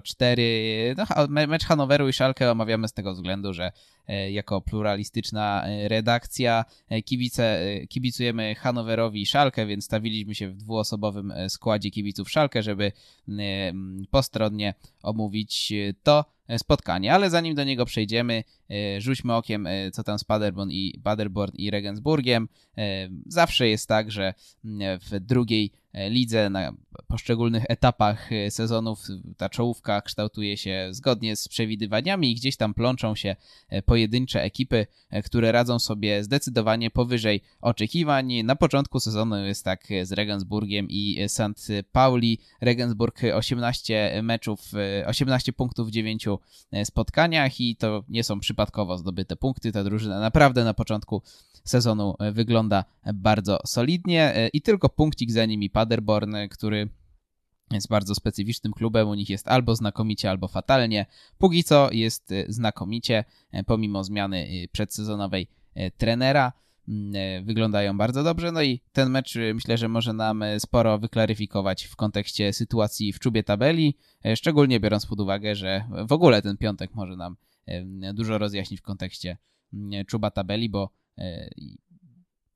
04. 0.03 0.95
No, 0.97 1.27
mecz 1.47 1.65
Hanoweru 1.65 2.09
i 2.09 2.13
Szalkę 2.13 2.51
omawiamy 2.51 2.87
z 2.87 2.93
tego 2.93 3.13
względu, 3.13 3.53
że 3.53 3.71
E, 4.09 4.31
jako 4.31 4.61
pluralistyczna 4.61 5.67
e, 5.67 5.87
redakcja. 5.87 6.65
E, 6.89 7.01
kibice, 7.01 7.59
kibicujemy 7.89 8.55
Hanowerowi 8.55 9.21
i 9.21 9.25
Szalkę, 9.25 9.65
więc 9.65 9.85
stawiliśmy 9.85 10.35
się 10.35 10.49
w 10.49 10.55
dwuosobowym 10.55 11.33
składzie 11.47 11.91
kibiców 11.91 12.31
Szalkę, 12.31 12.63
żeby 12.63 12.91
postronnie 14.11 14.73
omówić 15.03 15.73
to 16.03 16.25
spotkanie. 16.57 17.13
Ale 17.13 17.29
zanim 17.29 17.55
do 17.55 17.63
niego 17.63 17.85
przejdziemy, 17.85 18.43
rzućmy 18.97 19.35
okiem, 19.35 19.67
co 19.93 20.03
tam 20.03 20.19
z 20.19 20.23
Paderborn 20.23 20.69
i, 20.71 20.99
Paderborn 21.03 21.55
i 21.55 21.71
Regensburgiem. 21.71 22.47
Zawsze 23.25 23.69
jest 23.69 23.87
tak, 23.87 24.11
że 24.11 24.33
w 25.11 25.19
drugiej 25.19 25.71
lidze 25.93 26.49
na 26.49 26.73
poszczególnych 27.07 27.63
etapach 27.67 28.29
sezonów 28.49 28.99
ta 29.37 29.49
czołówka 29.49 30.01
kształtuje 30.01 30.57
się 30.57 30.87
zgodnie 30.91 31.35
z 31.35 31.47
przewidywaniami 31.47 32.31
i 32.31 32.35
gdzieś 32.35 32.57
tam 32.57 32.73
plączą 32.73 33.15
się 33.15 33.35
po 33.85 33.95
pojedyncze 33.99 34.43
ekipy, 34.43 34.87
e, 35.09 35.23
które 35.23 35.51
radzą 35.51 35.79
sobie 35.79 36.23
zdecydowanie 36.23 36.91
powyżej 36.91 37.41
oczekiwań. 37.61 38.43
Na 38.43 38.55
początku 38.55 38.99
sezonu 38.99 39.45
jest 39.45 39.65
tak 39.65 39.87
z 40.03 40.11
Regensburgiem 40.11 40.87
i 40.89 41.17
St. 41.27 41.71
Pauli. 41.91 42.39
Regensburg 42.61 43.21
18 43.33 44.21
meczów, 44.23 44.59
18 45.05 45.51
e, 45.51 45.53
punktów 45.53 45.87
w 45.87 45.91
9 45.91 46.25
e, 46.71 46.85
spotkaniach 46.85 47.61
i 47.61 47.75
to 47.75 48.03
nie 48.09 48.23
są 48.23 48.39
przypadkowo 48.39 48.97
zdobyte 48.97 49.35
punkty. 49.35 49.71
Ta 49.71 49.83
drużyna 49.83 50.19
naprawdę 50.19 50.63
na 50.63 50.73
początku 50.73 51.21
sezonu 51.63 52.15
wygląda 52.31 52.85
bardzo 53.13 53.59
solidnie 53.65 54.49
i 54.53 54.61
tylko 54.61 54.89
punkcik 54.89 55.31
za 55.31 55.45
nimi 55.45 55.69
Paderborn, 55.79 56.35
który 56.51 56.89
jest 57.71 57.89
bardzo 57.89 58.15
specyficznym 58.15 58.73
klubem, 58.73 59.07
u 59.07 59.13
nich 59.13 59.29
jest 59.29 59.47
albo 59.47 59.75
znakomicie, 59.75 60.29
albo 60.29 60.47
fatalnie. 60.47 61.05
Póki 61.37 61.63
co 61.63 61.89
jest 61.91 62.31
y, 62.31 62.45
znakomicie, 62.49 63.25
y, 63.53 63.63
pomimo 63.63 64.03
zmiany 64.03 64.37
y, 64.37 64.67
przedsezonowej 64.71 65.47
trenera. 65.97 66.53
Mm, 66.87 67.45
wyglądają 67.45 67.97
bardzo 67.97 68.23
dobrze, 68.23 68.51
no 68.51 68.61
i 68.61 68.81
ten 68.91 69.09
mecz 69.09 69.35
myślę, 69.53 69.77
że 69.77 69.87
może 69.87 70.13
nam 70.13 70.43
sporo 70.57 70.99
wyklaryfikować 70.99 71.83
w 71.83 71.95
kontekście 71.95 72.53
sytuacji 72.53 73.13
w 73.13 73.19
czubie 73.19 73.43
tabeli, 73.43 73.97
szczególnie 74.35 74.79
biorąc 74.79 75.05
pod 75.05 75.19
uwagę, 75.19 75.55
że 75.55 75.85
w 76.07 76.11
ogóle 76.11 76.41
ten 76.41 76.57
piątek 76.57 76.95
może 76.95 77.15
nam 77.15 77.35
dużo 78.13 78.37
rozjaśnić 78.37 78.79
w 78.79 78.83
kontekście 78.83 79.37
mm, 79.73 80.05
czuba 80.05 80.31
tabeli, 80.31 80.69
bo 80.69 80.89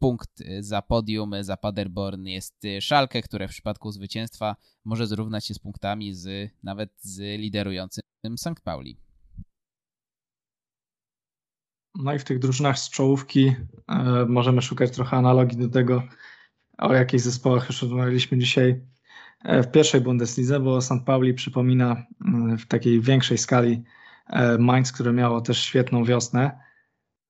punkt 0.04 0.42
y, 0.42 0.64
za 0.64 0.82
podium, 0.82 1.34
y, 1.34 1.44
za 1.44 1.58
Paderborn 1.58 2.26
jest 2.26 2.66
y, 2.66 2.82
Szalkę, 2.82 3.22
które 3.22 3.48
w 3.48 3.52
przypadku 3.52 3.92
zwycięstwa 3.92 4.56
może 4.86 5.08
zrównać 5.08 5.46
się 5.46 5.54
z 5.54 5.60
punktami 5.60 6.14
z 6.14 6.52
nawet 6.64 6.90
z 6.98 7.40
liderującym 7.40 8.04
St. 8.38 8.62
Pauli. 8.64 8.98
No 11.96 12.14
i 12.14 12.20
w 12.20 12.24
tych 12.24 12.40
drużynach 12.40 12.80
z 12.80 12.90
czołówki 12.90 13.56
e, 13.88 14.26
możemy 14.30 14.62
szukać 14.62 14.92
trochę 14.92 15.18
analogii 15.18 15.58
do 15.58 15.70
tego, 15.70 16.04
o 16.78 16.94
jakich 16.94 17.22
zespołach 17.22 17.68
już 17.68 17.82
rozmawialiśmy 17.82 18.38
dzisiaj 18.38 18.82
e, 19.44 19.64
w 19.64 19.72
pierwszej 19.72 20.02
Bundeslidze, 20.02 20.60
bo 20.60 20.82
St. 20.82 21.04
Pauli 21.06 21.34
przypomina 21.34 21.92
e, 21.94 22.58
w 22.58 22.66
takiej 22.66 23.02
większej 23.02 23.38
skali 23.38 23.84
e, 24.28 24.58
Mainz, 24.58 24.92
które 24.92 25.14
miało 25.14 25.42
też 25.42 25.64
świetną 25.64 26.04
wiosnę. 26.04 26.60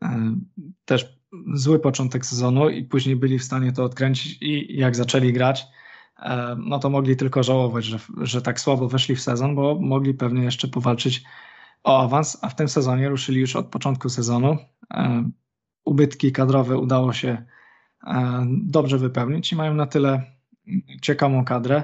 E, 0.04 0.36
też 0.86 1.23
zły 1.54 1.80
początek 1.80 2.26
sezonu 2.26 2.70
i 2.70 2.84
później 2.84 3.16
byli 3.16 3.40
w 3.40 3.44
stanie 3.44 3.72
to 3.72 3.84
odkręcić 3.84 4.38
i 4.42 4.78
jak 4.78 4.96
zaczęli 4.96 5.34
grać, 5.34 5.66
e, 6.20 6.56
no 6.60 6.80
to 6.80 6.90
mogli 6.90 7.16
tylko 7.16 7.44
żałować, 7.44 7.86
że, 7.86 8.00
że 8.22 8.42
tak 8.42 8.60
słabo 8.60 8.88
weszli 8.88 9.16
w 9.16 9.22
sezon, 9.22 9.56
bo 9.56 9.80
mogli 9.80 10.14
pewnie 10.14 10.44
jeszcze 10.44 10.68
powalczyć 10.68 11.24
o 11.84 12.04
awans, 12.04 12.38
a 12.42 12.50
w 12.50 12.56
tym 12.56 12.70
sezonie 12.70 13.10
ruszyli 13.10 13.40
już 13.40 13.56
od 13.56 13.68
początku 13.68 14.10
sezonu. 14.10 14.58
E, 14.94 15.30
ubytki 15.86 16.32
kadrowe 16.32 16.78
udało 16.78 17.14
się 17.14 17.46
e, 18.08 18.46
dobrze 18.50 18.98
wypełnić 18.98 19.52
i 19.52 19.56
mają 19.56 19.74
na 19.74 19.86
tyle 19.86 20.24
ciekawą 21.02 21.46
kadrę, 21.46 21.84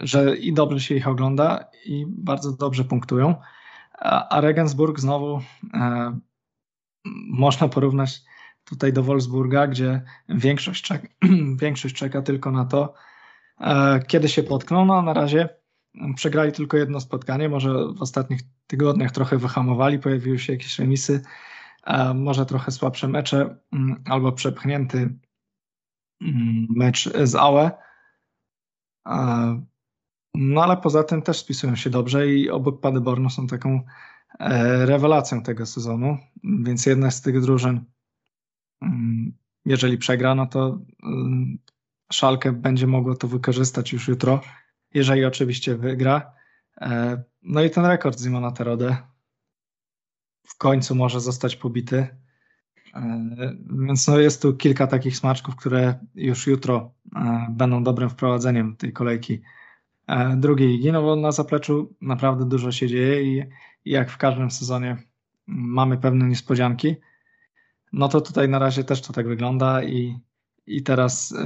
że 0.00 0.36
i 0.36 0.52
dobrze 0.52 0.80
się 0.80 0.94
ich 0.94 1.08
ogląda 1.08 1.64
i 1.86 2.04
bardzo 2.08 2.52
dobrze 2.52 2.84
punktują. 2.84 3.34
A 4.30 4.40
Regensburg 4.40 5.00
znowu 5.00 5.40
można 7.28 7.68
porównać 7.68 8.22
tutaj 8.64 8.92
do 8.92 9.02
Wolfsburga, 9.02 9.66
gdzie 9.66 10.02
większość 10.28 10.82
czeka, 10.82 11.08
większość 11.62 11.94
czeka 11.94 12.22
tylko 12.22 12.50
na 12.50 12.64
to, 12.64 12.94
e, 13.60 14.00
kiedy 14.06 14.28
się 14.28 14.42
potkną. 14.42 14.84
No, 14.84 15.02
na 15.02 15.12
razie 15.12 15.48
przegrali 16.14 16.52
tylko 16.52 16.76
jedno 16.76 17.00
spotkanie, 17.00 17.48
może 17.48 17.70
w 17.94 18.02
ostatnich 18.02 18.40
tygodniach 18.66 19.12
trochę 19.12 19.38
wyhamowali, 19.38 19.98
pojawiły 19.98 20.38
się 20.38 20.52
jakieś 20.52 20.78
remisy, 20.78 21.22
e, 21.84 22.14
może 22.14 22.46
trochę 22.46 22.70
słabsze 22.70 23.08
mecze 23.08 23.56
mm, 23.72 24.02
albo 24.06 24.32
przepchnięty 24.32 24.98
mm, 26.20 26.66
mecz 26.70 27.12
z 27.24 27.34
Aue. 27.34 27.70
E, 29.08 29.62
no 30.34 30.62
ale 30.62 30.76
poza 30.76 31.04
tym 31.04 31.22
też 31.22 31.38
spisują 31.38 31.76
się 31.76 31.90
dobrze 31.90 32.28
i 32.28 32.50
obok 32.50 32.80
Paderbornu 32.80 33.30
są 33.30 33.46
taką 33.46 33.82
rewelacją 34.84 35.42
tego 35.42 35.66
sezonu, 35.66 36.18
więc 36.44 36.86
jedna 36.86 37.10
z 37.10 37.22
tych 37.22 37.40
drużyn, 37.40 37.84
mm, 38.82 39.32
jeżeli 39.64 39.98
przegra, 39.98 40.34
no 40.34 40.46
to 40.46 40.78
mm, 41.02 41.58
Szalkę 42.12 42.52
będzie 42.52 42.86
mogło 42.86 43.14
to 43.14 43.28
wykorzystać 43.28 43.92
już 43.92 44.08
jutro, 44.08 44.40
jeżeli 44.94 45.24
oczywiście 45.24 45.76
wygra. 45.76 46.32
E, 46.80 47.22
no 47.42 47.62
i 47.62 47.70
ten 47.70 47.86
rekord 47.86 48.20
Zimona 48.20 48.50
Terode 48.50 48.96
w 50.46 50.58
końcu 50.58 50.94
może 50.94 51.20
zostać 51.20 51.56
pobity. 51.56 52.08
E, 52.94 53.56
więc 53.86 54.08
no 54.08 54.18
jest 54.18 54.42
tu 54.42 54.56
kilka 54.56 54.86
takich 54.86 55.16
smaczków, 55.16 55.56
które 55.56 55.98
już 56.14 56.46
jutro 56.46 56.94
będą 57.50 57.84
dobrym 57.84 58.10
wprowadzeniem 58.10 58.76
tej 58.76 58.92
kolejki 58.92 59.42
drugiej 60.36 60.68
ligi, 60.68 60.92
no 60.92 61.02
bo 61.02 61.16
na 61.16 61.32
zapleczu 61.32 61.94
naprawdę 62.00 62.44
dużo 62.44 62.72
się 62.72 62.88
dzieje 62.88 63.22
i 63.22 63.44
jak 63.84 64.10
w 64.10 64.16
każdym 64.16 64.50
sezonie 64.50 64.96
mamy 65.46 65.98
pewne 65.98 66.28
niespodzianki, 66.28 66.96
no 67.92 68.08
to 68.08 68.20
tutaj 68.20 68.48
na 68.48 68.58
razie 68.58 68.84
też 68.84 69.00
to 69.00 69.12
tak 69.12 69.28
wygląda 69.28 69.82
i, 69.82 70.18
i 70.66 70.82
teraz 70.82 71.32
y, 71.32 71.36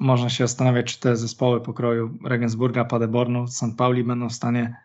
można 0.00 0.30
się 0.30 0.44
zastanawiać, 0.44 0.94
czy 0.94 1.00
te 1.00 1.16
zespoły 1.16 1.60
pokroju 1.60 2.18
Regensburga, 2.24 2.84
Paderbornu, 2.84 3.46
St. 3.46 3.76
Pauli 3.76 4.04
będą 4.04 4.28
w 4.28 4.32
stanie 4.32 4.76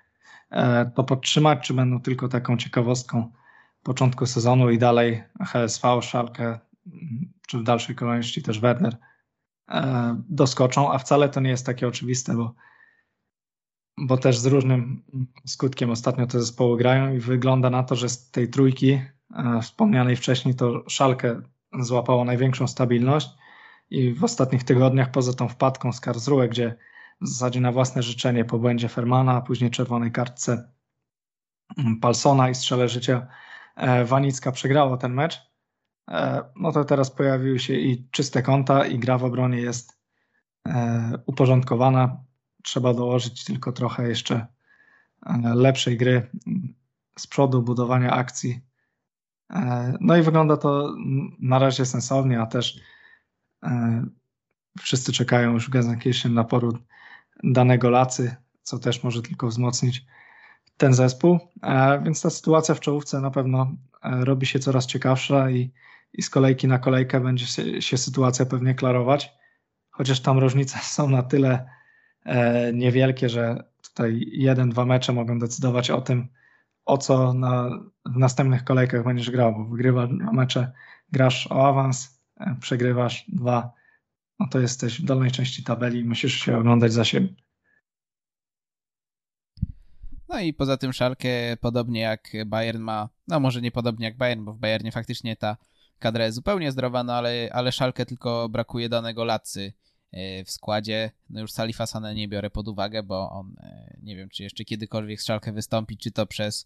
y, 0.51 0.55
to 0.95 1.03
podtrzymać, 1.03 1.67
czy 1.67 1.73
będą 1.73 2.01
tylko 2.01 2.27
taką 2.27 2.57
ciekawostką 2.57 3.31
początku 3.83 4.25
sezonu 4.25 4.69
i 4.69 4.77
dalej 4.77 5.23
HSV, 5.45 6.01
Schalke, 6.01 6.59
czy 7.47 7.57
w 7.57 7.63
dalszej 7.63 7.95
kolejności 7.95 8.43
też 8.43 8.59
Werner 8.59 8.93
y, 8.93 9.73
doskoczą, 10.29 10.93
a 10.93 10.97
wcale 10.97 11.29
to 11.29 11.39
nie 11.39 11.49
jest 11.49 11.65
takie 11.65 11.87
oczywiste, 11.87 12.35
bo 12.35 12.55
bo 13.97 14.17
też 14.17 14.37
z 14.37 14.45
różnym 14.45 15.03
skutkiem 15.45 15.89
ostatnio 15.89 16.27
te 16.27 16.39
zespoły 16.39 16.77
grają 16.77 17.13
i 17.13 17.19
wygląda 17.19 17.69
na 17.69 17.83
to, 17.83 17.95
że 17.95 18.09
z 18.09 18.31
tej 18.31 18.49
trójki 18.49 18.91
e, 18.91 19.59
wspomnianej 19.61 20.15
wcześniej 20.15 20.55
to 20.55 20.83
Szalkę 20.89 21.41
złapało 21.79 22.25
największą 22.25 22.67
stabilność 22.67 23.29
i 23.89 24.13
w 24.13 24.23
ostatnich 24.23 24.63
tygodniach 24.63 25.11
poza 25.11 25.33
tą 25.33 25.47
wpadką 25.47 25.93
z 25.93 25.99
Karlsruhe, 25.99 26.49
gdzie 26.49 26.75
w 27.21 27.27
zasadzie 27.27 27.61
na 27.61 27.71
własne 27.71 28.03
życzenie 28.03 28.45
po 28.45 28.59
błędzie 28.59 28.89
Fermana, 28.89 29.31
a 29.33 29.41
później 29.41 29.71
czerwonej 29.71 30.11
kartce 30.11 30.71
mm, 31.77 31.99
Palsona 31.99 32.49
i 32.49 32.55
strzele 32.55 32.89
życia 32.89 33.27
e, 33.75 34.05
Wanicka 34.05 34.51
przegrało 34.51 34.97
ten 34.97 35.13
mecz, 35.13 35.41
e, 36.09 36.43
no 36.55 36.71
to 36.71 36.85
teraz 36.85 37.11
pojawiły 37.11 37.59
się 37.59 37.73
i 37.73 38.07
czyste 38.11 38.43
konta 38.43 38.85
i 38.85 38.99
gra 38.99 39.17
w 39.17 39.23
obronie 39.23 39.57
jest 39.57 40.03
uporządkowana 41.25 42.23
trzeba 42.63 42.93
dołożyć 42.93 43.43
tylko 43.43 43.71
trochę 43.71 44.09
jeszcze 44.09 44.47
e, 45.25 45.55
lepszej 45.55 45.97
gry 45.97 46.29
z 47.17 47.27
przodu, 47.27 47.61
budowania 47.61 48.11
akcji. 48.11 48.61
E, 49.49 49.93
no 50.01 50.17
i 50.17 50.21
wygląda 50.21 50.57
to 50.57 50.95
na 51.39 51.59
razie 51.59 51.85
sensownie, 51.85 52.41
a 52.41 52.45
też 52.45 52.79
e, 53.63 54.05
wszyscy 54.79 55.13
czekają 55.13 55.53
już 55.53 55.69
w 55.69 56.29
na 56.29 56.43
poród 56.43 56.75
danego 57.43 57.89
Lacy, 57.89 58.35
co 58.61 58.79
też 58.79 59.03
może 59.03 59.21
tylko 59.21 59.47
wzmocnić 59.47 60.05
ten 60.77 60.93
zespół. 60.93 61.39
Więc 62.03 62.21
ta 62.21 62.29
sytuacja 62.29 62.75
w 62.75 62.79
czołówce 62.79 63.21
na 63.21 63.31
pewno 63.31 63.71
robi 64.03 64.45
się 64.45 64.59
coraz 64.59 64.85
ciekawsza 64.85 65.49
i, 65.49 65.71
i 66.13 66.21
z 66.21 66.29
kolejki 66.29 66.67
na 66.67 66.79
kolejkę 66.79 67.19
będzie 67.19 67.45
się, 67.45 67.81
się 67.81 67.97
sytuacja 67.97 68.45
pewnie 68.45 68.75
klarować. 68.75 69.33
Chociaż 69.91 70.19
tam 70.19 70.39
różnice 70.39 70.79
są 70.79 71.09
na 71.09 71.23
tyle 71.23 71.69
niewielkie, 72.73 73.29
że 73.29 73.63
tutaj 73.81 74.25
jeden, 74.31 74.69
dwa 74.69 74.85
mecze 74.85 75.13
mogą 75.13 75.39
decydować 75.39 75.91
o 75.91 76.01
tym, 76.01 76.27
o 76.85 76.97
co 76.97 77.33
na, 77.33 77.69
w 78.05 78.17
następnych 78.17 78.63
kolejkach 78.63 79.03
będziesz 79.03 79.31
grał, 79.31 79.53
bo 79.53 79.65
wygrywasz 79.65 80.09
mecze, 80.09 80.71
grasz 81.11 81.47
o 81.47 81.67
awans, 81.67 82.21
e, 82.39 82.55
przegrywasz 82.59 83.25
dwa, 83.27 83.71
no 84.39 84.47
to 84.47 84.59
jesteś 84.59 85.01
w 85.01 85.05
dolnej 85.05 85.31
części 85.31 85.63
tabeli 85.63 85.99
i 85.99 86.05
musisz 86.05 86.33
się 86.33 86.57
oglądać 86.57 86.93
za 86.93 87.05
siebie. 87.05 87.27
No 90.29 90.39
i 90.39 90.53
poza 90.53 90.77
tym 90.77 90.93
Schalke, 90.93 91.57
podobnie 91.61 92.01
jak 92.01 92.31
Bayern 92.45 92.79
ma, 92.79 93.09
no 93.27 93.39
może 93.39 93.61
nie 93.61 93.71
podobnie 93.71 94.05
jak 94.05 94.17
Bayern, 94.17 94.45
bo 94.45 94.53
w 94.53 94.59
Bayernie 94.59 94.91
faktycznie 94.91 95.35
ta 95.35 95.57
kadra 95.99 96.25
jest 96.25 96.35
zupełnie 96.35 96.71
zdrowa, 96.71 97.03
no 97.03 97.13
ale, 97.13 97.49
ale 97.51 97.71
Schalke 97.71 98.05
tylko 98.05 98.49
brakuje 98.49 98.89
danego 98.89 99.25
Lacy 99.25 99.73
E, 99.73 99.92
w 100.45 100.51
składzie. 100.51 101.11
No 101.29 101.41
już 101.41 101.51
Salifa 101.51 101.85
Sane 101.85 102.15
nie 102.15 102.27
biorę 102.27 102.49
pod 102.49 102.67
uwagę, 102.67 103.03
bo 103.03 103.29
on 103.29 103.55
e, 103.59 103.97
nie 104.03 104.15
wiem, 104.15 104.29
czy 104.29 104.43
jeszcze 104.43 104.65
kiedykolwiek 104.65 105.21
z 105.21 105.25
Szalkę 105.25 105.51
wystąpi, 105.51 105.97
czy 105.97 106.11
to 106.11 106.25
przez, 106.25 106.65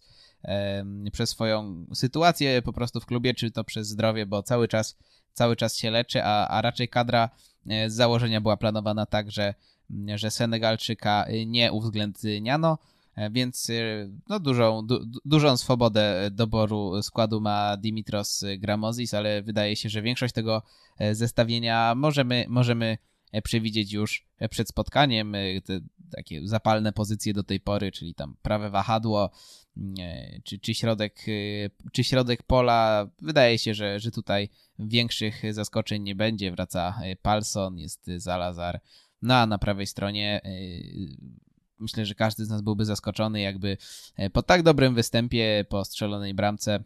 przez 1.12 1.30
swoją 1.30 1.86
sytuację 1.94 2.62
po 2.62 2.72
prostu 2.72 3.00
w 3.00 3.06
klubie, 3.06 3.34
czy 3.34 3.50
to 3.50 3.64
przez 3.64 3.88
zdrowie, 3.88 4.26
bo 4.26 4.42
cały 4.42 4.68
czas, 4.68 4.96
cały 5.32 5.56
czas 5.56 5.76
się 5.76 5.90
leczy, 5.90 6.24
a, 6.24 6.48
a 6.48 6.62
raczej 6.62 6.88
kadra 6.88 7.30
e, 7.66 7.90
z 7.90 7.94
założenia 7.94 8.40
była 8.40 8.56
planowana 8.56 9.06
tak, 9.06 9.30
że, 9.30 9.54
że 10.14 10.30
Senegalczyka 10.30 11.26
nie 11.46 11.72
uwzględniano, 11.72 12.78
więc 13.30 13.70
no, 14.28 14.40
dużą, 14.40 14.86
du, 14.86 15.00
dużą 15.24 15.56
swobodę 15.56 16.30
doboru 16.30 17.02
składu 17.02 17.40
ma 17.40 17.76
Dimitros 17.76 18.44
Gramozis, 18.58 19.14
ale 19.14 19.42
wydaje 19.42 19.76
się, 19.76 19.88
że 19.88 20.02
większość 20.02 20.34
tego 20.34 20.62
zestawienia 21.12 21.94
możemy, 21.94 22.46
możemy 22.48 22.98
E, 22.98 23.17
przewidzieć 23.44 23.92
już 23.92 24.26
e, 24.38 24.48
przed 24.48 24.68
spotkaniem 24.68 25.34
e, 25.34 25.60
te 25.60 25.80
takie 26.10 26.40
zapalne 26.44 26.92
pozycje 26.92 27.34
do 27.34 27.42
tej 27.42 27.60
pory, 27.60 27.92
czyli 27.92 28.14
tam 28.14 28.36
prawe 28.42 28.70
wahadło, 28.70 29.30
mm, 29.76 29.94
czy, 30.44 30.58
czy, 30.58 30.74
środek, 30.74 31.26
czy 31.92 32.04
środek 32.04 32.42
pola. 32.42 33.10
Wydaje 33.22 33.58
się, 33.58 33.74
że, 33.74 34.00
że 34.00 34.10
tutaj 34.10 34.48
większych 34.78 35.42
zaskoczeń 35.54 36.02
nie 36.02 36.14
będzie. 36.14 36.50
Wraca 36.50 37.00
Palson, 37.22 37.78
jest 37.78 38.06
Zalazar. 38.16 38.80
No 39.22 39.34
a 39.34 39.46
na 39.46 39.58
prawej 39.58 39.86
stronie 39.86 40.40
myślę, 41.78 42.06
że 42.06 42.14
każdy 42.14 42.44
z 42.44 42.48
nas 42.48 42.62
byłby 42.62 42.84
zaskoczony, 42.84 43.40
jakby 43.40 43.76
po 44.32 44.42
tak 44.42 44.62
dobrym 44.62 44.94
występie, 44.94 45.64
po 45.68 45.84
strzelonej 45.84 46.34
bramce 46.34 46.84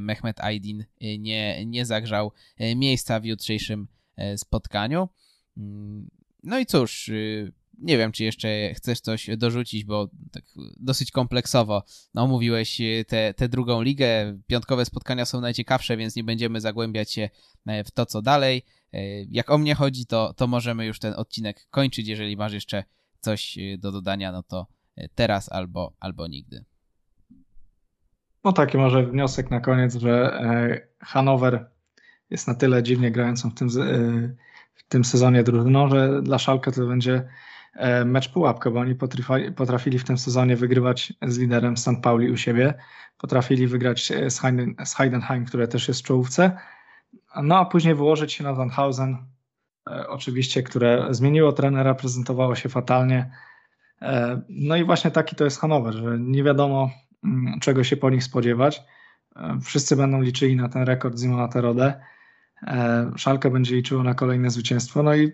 Mehmet 0.00 0.40
Aydin 0.40 0.84
nie, 1.18 1.66
nie 1.66 1.86
zagrzał 1.86 2.32
miejsca 2.76 3.20
w 3.20 3.24
jutrzejszym 3.24 3.88
E, 3.88 4.05
spotkaniu. 4.36 5.08
Mm, 5.56 6.08
no 6.42 6.58
i 6.58 6.66
cóż, 6.66 7.08
y, 7.08 7.52
nie 7.78 7.98
wiem, 7.98 8.12
czy 8.12 8.24
jeszcze 8.24 8.74
chcesz 8.74 9.00
coś 9.00 9.30
dorzucić, 9.36 9.84
bo 9.84 10.08
tak 10.32 10.44
dosyć 10.76 11.10
kompleksowo 11.10 11.82
no, 12.14 12.26
mówiłeś 12.26 12.80
tę 13.36 13.48
drugą 13.48 13.82
ligę. 13.82 14.38
Piątkowe 14.46 14.84
spotkania 14.84 15.24
są 15.24 15.40
najciekawsze, 15.40 15.96
więc 15.96 16.16
nie 16.16 16.24
będziemy 16.24 16.60
zagłębiać 16.60 17.12
się 17.12 17.30
e, 17.66 17.84
w 17.84 17.90
to, 17.90 18.06
co 18.06 18.22
dalej. 18.22 18.64
E, 18.92 19.22
jak 19.24 19.50
o 19.50 19.58
mnie 19.58 19.74
chodzi, 19.74 20.06
to, 20.06 20.34
to 20.34 20.46
możemy 20.46 20.86
już 20.86 20.98
ten 20.98 21.14
odcinek 21.14 21.66
kończyć. 21.70 22.08
Jeżeli 22.08 22.36
masz 22.36 22.52
jeszcze 22.52 22.84
coś 23.20 23.58
do 23.78 23.92
dodania, 23.92 24.32
no 24.32 24.42
to 24.42 24.66
teraz 25.14 25.52
albo, 25.52 25.94
albo 26.00 26.26
nigdy. 26.26 26.64
No 28.44 28.52
taki 28.52 28.78
może 28.78 29.06
wniosek 29.06 29.50
na 29.50 29.60
koniec, 29.60 29.94
że 29.94 30.40
Hanower 31.00 31.70
jest 32.30 32.48
na 32.48 32.54
tyle 32.54 32.82
dziwnie 32.82 33.10
grającą 33.10 33.50
w 33.50 33.54
tym, 33.54 33.68
e, 33.68 33.72
w 34.74 34.88
tym 34.88 35.04
sezonie 35.04 35.42
drużyną, 35.42 35.88
że 35.88 36.22
dla 36.22 36.38
Szalka 36.38 36.72
to 36.72 36.86
będzie 36.86 37.28
e, 37.74 38.04
mecz 38.04 38.32
pułapka, 38.32 38.70
bo 38.70 38.80
oni 38.80 38.94
potrafili, 39.56 39.98
w 39.98 40.04
tym 40.04 40.18
sezonie 40.18 40.56
wygrywać 40.56 41.12
z 41.22 41.38
liderem 41.38 41.76
St. 41.76 41.90
Pauli 42.02 42.30
u 42.30 42.36
siebie, 42.36 42.74
potrafili 43.18 43.66
wygrać 43.66 44.12
z, 44.28 44.40
Heiden, 44.40 44.74
z 44.84 44.94
Heidenheim, 44.94 45.44
które 45.44 45.68
też 45.68 45.88
jest 45.88 46.00
w 46.00 46.04
czołówce, 46.04 46.58
no 47.42 47.58
a 47.58 47.64
później 47.64 47.94
wyłożyć 47.94 48.32
się 48.32 48.44
na 48.44 48.56
Sandhausen, 48.56 49.16
e, 49.90 50.08
oczywiście, 50.08 50.62
które 50.62 51.06
zmieniło 51.10 51.52
trenera, 51.52 51.94
prezentowało 51.94 52.54
się 52.54 52.68
fatalnie. 52.68 53.30
No 54.48 54.76
i 54.76 54.84
właśnie 54.84 55.10
taki 55.10 55.36
to 55.36 55.44
jest 55.44 55.60
Hanower, 55.60 55.94
że 55.94 56.18
nie 56.20 56.44
wiadomo 56.44 56.90
mm, 57.24 57.60
czego 57.60 57.84
się 57.84 57.96
po 57.96 58.10
nich 58.10 58.24
spodziewać. 58.24 58.82
Wszyscy 59.62 59.96
będą 59.96 60.20
liczyli 60.20 60.56
na 60.56 60.68
ten 60.68 60.82
rekord 60.82 61.20
Simona 61.20 61.48
Terode. 61.48 62.00
E, 62.62 63.10
Szalka 63.16 63.50
będzie 63.50 63.76
liczyło 63.76 64.02
na 64.02 64.14
kolejne 64.14 64.50
zwycięstwo. 64.50 65.02
No 65.02 65.14
i 65.14 65.32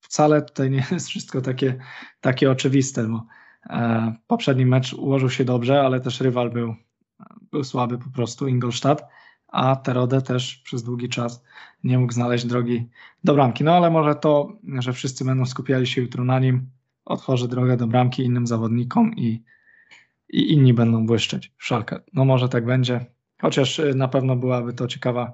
wcale 0.00 0.42
tutaj 0.42 0.70
nie 0.70 0.86
jest 0.92 1.08
wszystko 1.08 1.40
takie, 1.40 1.78
takie 2.20 2.50
oczywiste, 2.50 3.08
bo 3.08 3.26
e, 3.70 4.14
poprzedni 4.26 4.66
mecz 4.66 4.92
ułożył 4.92 5.30
się 5.30 5.44
dobrze, 5.44 5.82
ale 5.82 6.00
też 6.00 6.20
rywal 6.20 6.50
był, 6.50 6.74
był 7.50 7.64
słaby 7.64 7.98
po 7.98 8.10
prostu, 8.10 8.48
Ingolstadt, 8.48 9.04
a 9.48 9.76
Terode 9.76 10.22
też 10.22 10.56
przez 10.56 10.82
długi 10.82 11.08
czas 11.08 11.44
nie 11.84 11.98
mógł 11.98 12.12
znaleźć 12.12 12.44
drogi 12.44 12.88
do 13.24 13.34
bramki. 13.34 13.64
No 13.64 13.76
ale 13.76 13.90
może 13.90 14.14
to, 14.14 14.52
że 14.78 14.92
wszyscy 14.92 15.24
będą 15.24 15.46
skupiali 15.46 15.86
się 15.86 16.00
jutro 16.00 16.24
na 16.24 16.38
nim, 16.38 16.70
otworzy 17.04 17.48
drogę 17.48 17.76
do 17.76 17.86
bramki 17.86 18.24
innym 18.24 18.46
zawodnikom 18.46 19.16
i, 19.16 19.42
i 20.28 20.52
inni 20.52 20.74
będą 20.74 21.06
błyszczeć 21.06 21.52
w 21.56 21.64
Szalkę. 21.64 22.00
No 22.12 22.24
może 22.24 22.48
tak 22.48 22.64
będzie, 22.64 23.06
chociaż 23.40 23.80
na 23.94 24.08
pewno 24.08 24.36
byłaby 24.36 24.72
to 24.72 24.86
ciekawa 24.86 25.32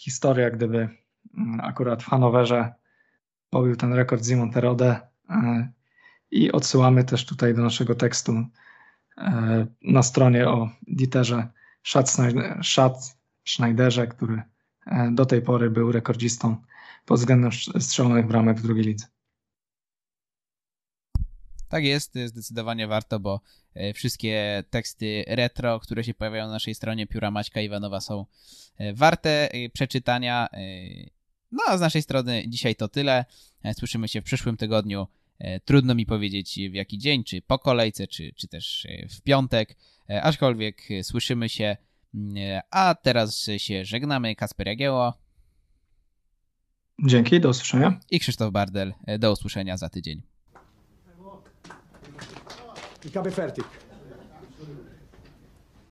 historia, 0.00 0.50
gdyby 0.50 0.88
mm, 1.34 1.60
akurat 1.60 2.02
w 2.02 2.06
Hanowerze 2.06 2.74
pobił 3.50 3.76
ten 3.76 3.92
rekord 3.92 4.24
Simon 4.24 4.50
Terode 4.50 5.00
e, 5.30 5.72
i 6.30 6.52
odsyłamy 6.52 7.04
też 7.04 7.26
tutaj 7.26 7.54
do 7.54 7.62
naszego 7.62 7.94
tekstu 7.94 8.44
e, 9.18 9.66
na 9.82 10.02
stronie 10.02 10.48
o 10.48 10.70
Dieterze 10.82 11.48
Schneiderze, 13.44 14.06
który 14.06 14.42
e, 14.86 15.10
do 15.12 15.26
tej 15.26 15.42
pory 15.42 15.70
był 15.70 15.92
rekordzistą 15.92 16.56
pod 17.06 17.18
względem 17.18 17.50
strzelonych 17.78 18.26
bramek 18.26 18.58
w 18.58 18.62
drugiej 18.62 18.84
lidze. 18.84 19.06
Tak 21.70 21.84
jest, 21.84 22.18
zdecydowanie 22.26 22.86
warto, 22.86 23.20
bo 23.20 23.40
e, 23.74 23.92
wszystkie 23.92 24.64
teksty 24.70 25.24
retro, 25.26 25.80
które 25.80 26.04
się 26.04 26.14
pojawiają 26.14 26.46
na 26.46 26.52
naszej 26.52 26.74
stronie 26.74 27.06
Pióra 27.06 27.30
Maćka 27.30 27.60
Iwanowa 27.60 28.00
są 28.00 28.26
e, 28.76 28.94
warte 28.94 29.52
e, 29.52 29.68
przeczytania. 29.68 30.48
No 31.52 31.62
a 31.68 31.78
z 31.78 31.80
naszej 31.80 32.02
strony 32.02 32.44
dzisiaj 32.48 32.76
to 32.76 32.88
tyle. 32.88 33.24
Słyszymy 33.78 34.08
się 34.08 34.20
w 34.20 34.24
przyszłym 34.24 34.56
tygodniu. 34.56 35.06
Trudno 35.64 35.94
mi 35.94 36.06
powiedzieć 36.06 36.58
w 36.70 36.74
jaki 36.74 36.98
dzień, 36.98 37.24
czy 37.24 37.42
po 37.42 37.58
kolejce, 37.58 38.06
czy, 38.06 38.32
czy 38.36 38.48
też 38.48 38.86
w 39.10 39.20
piątek. 39.20 39.76
Aczkolwiek 40.22 40.82
słyszymy 41.02 41.48
się. 41.48 41.76
A 42.70 42.94
teraz 42.94 43.46
się 43.56 43.84
żegnamy. 43.84 44.34
Kasper 44.34 44.66
Jagieło. 44.66 45.14
Dzięki, 47.06 47.40
do 47.40 47.48
usłyszenia. 47.48 48.00
I 48.10 48.20
Krzysztof 48.20 48.52
Bardel. 48.52 48.94
Do 49.18 49.32
usłyszenia 49.32 49.76
za 49.76 49.88
tydzień. 49.88 50.22
Ik 53.02 53.12
ga 53.12 53.20
bij 53.20 53.32
fertig. 53.32 53.64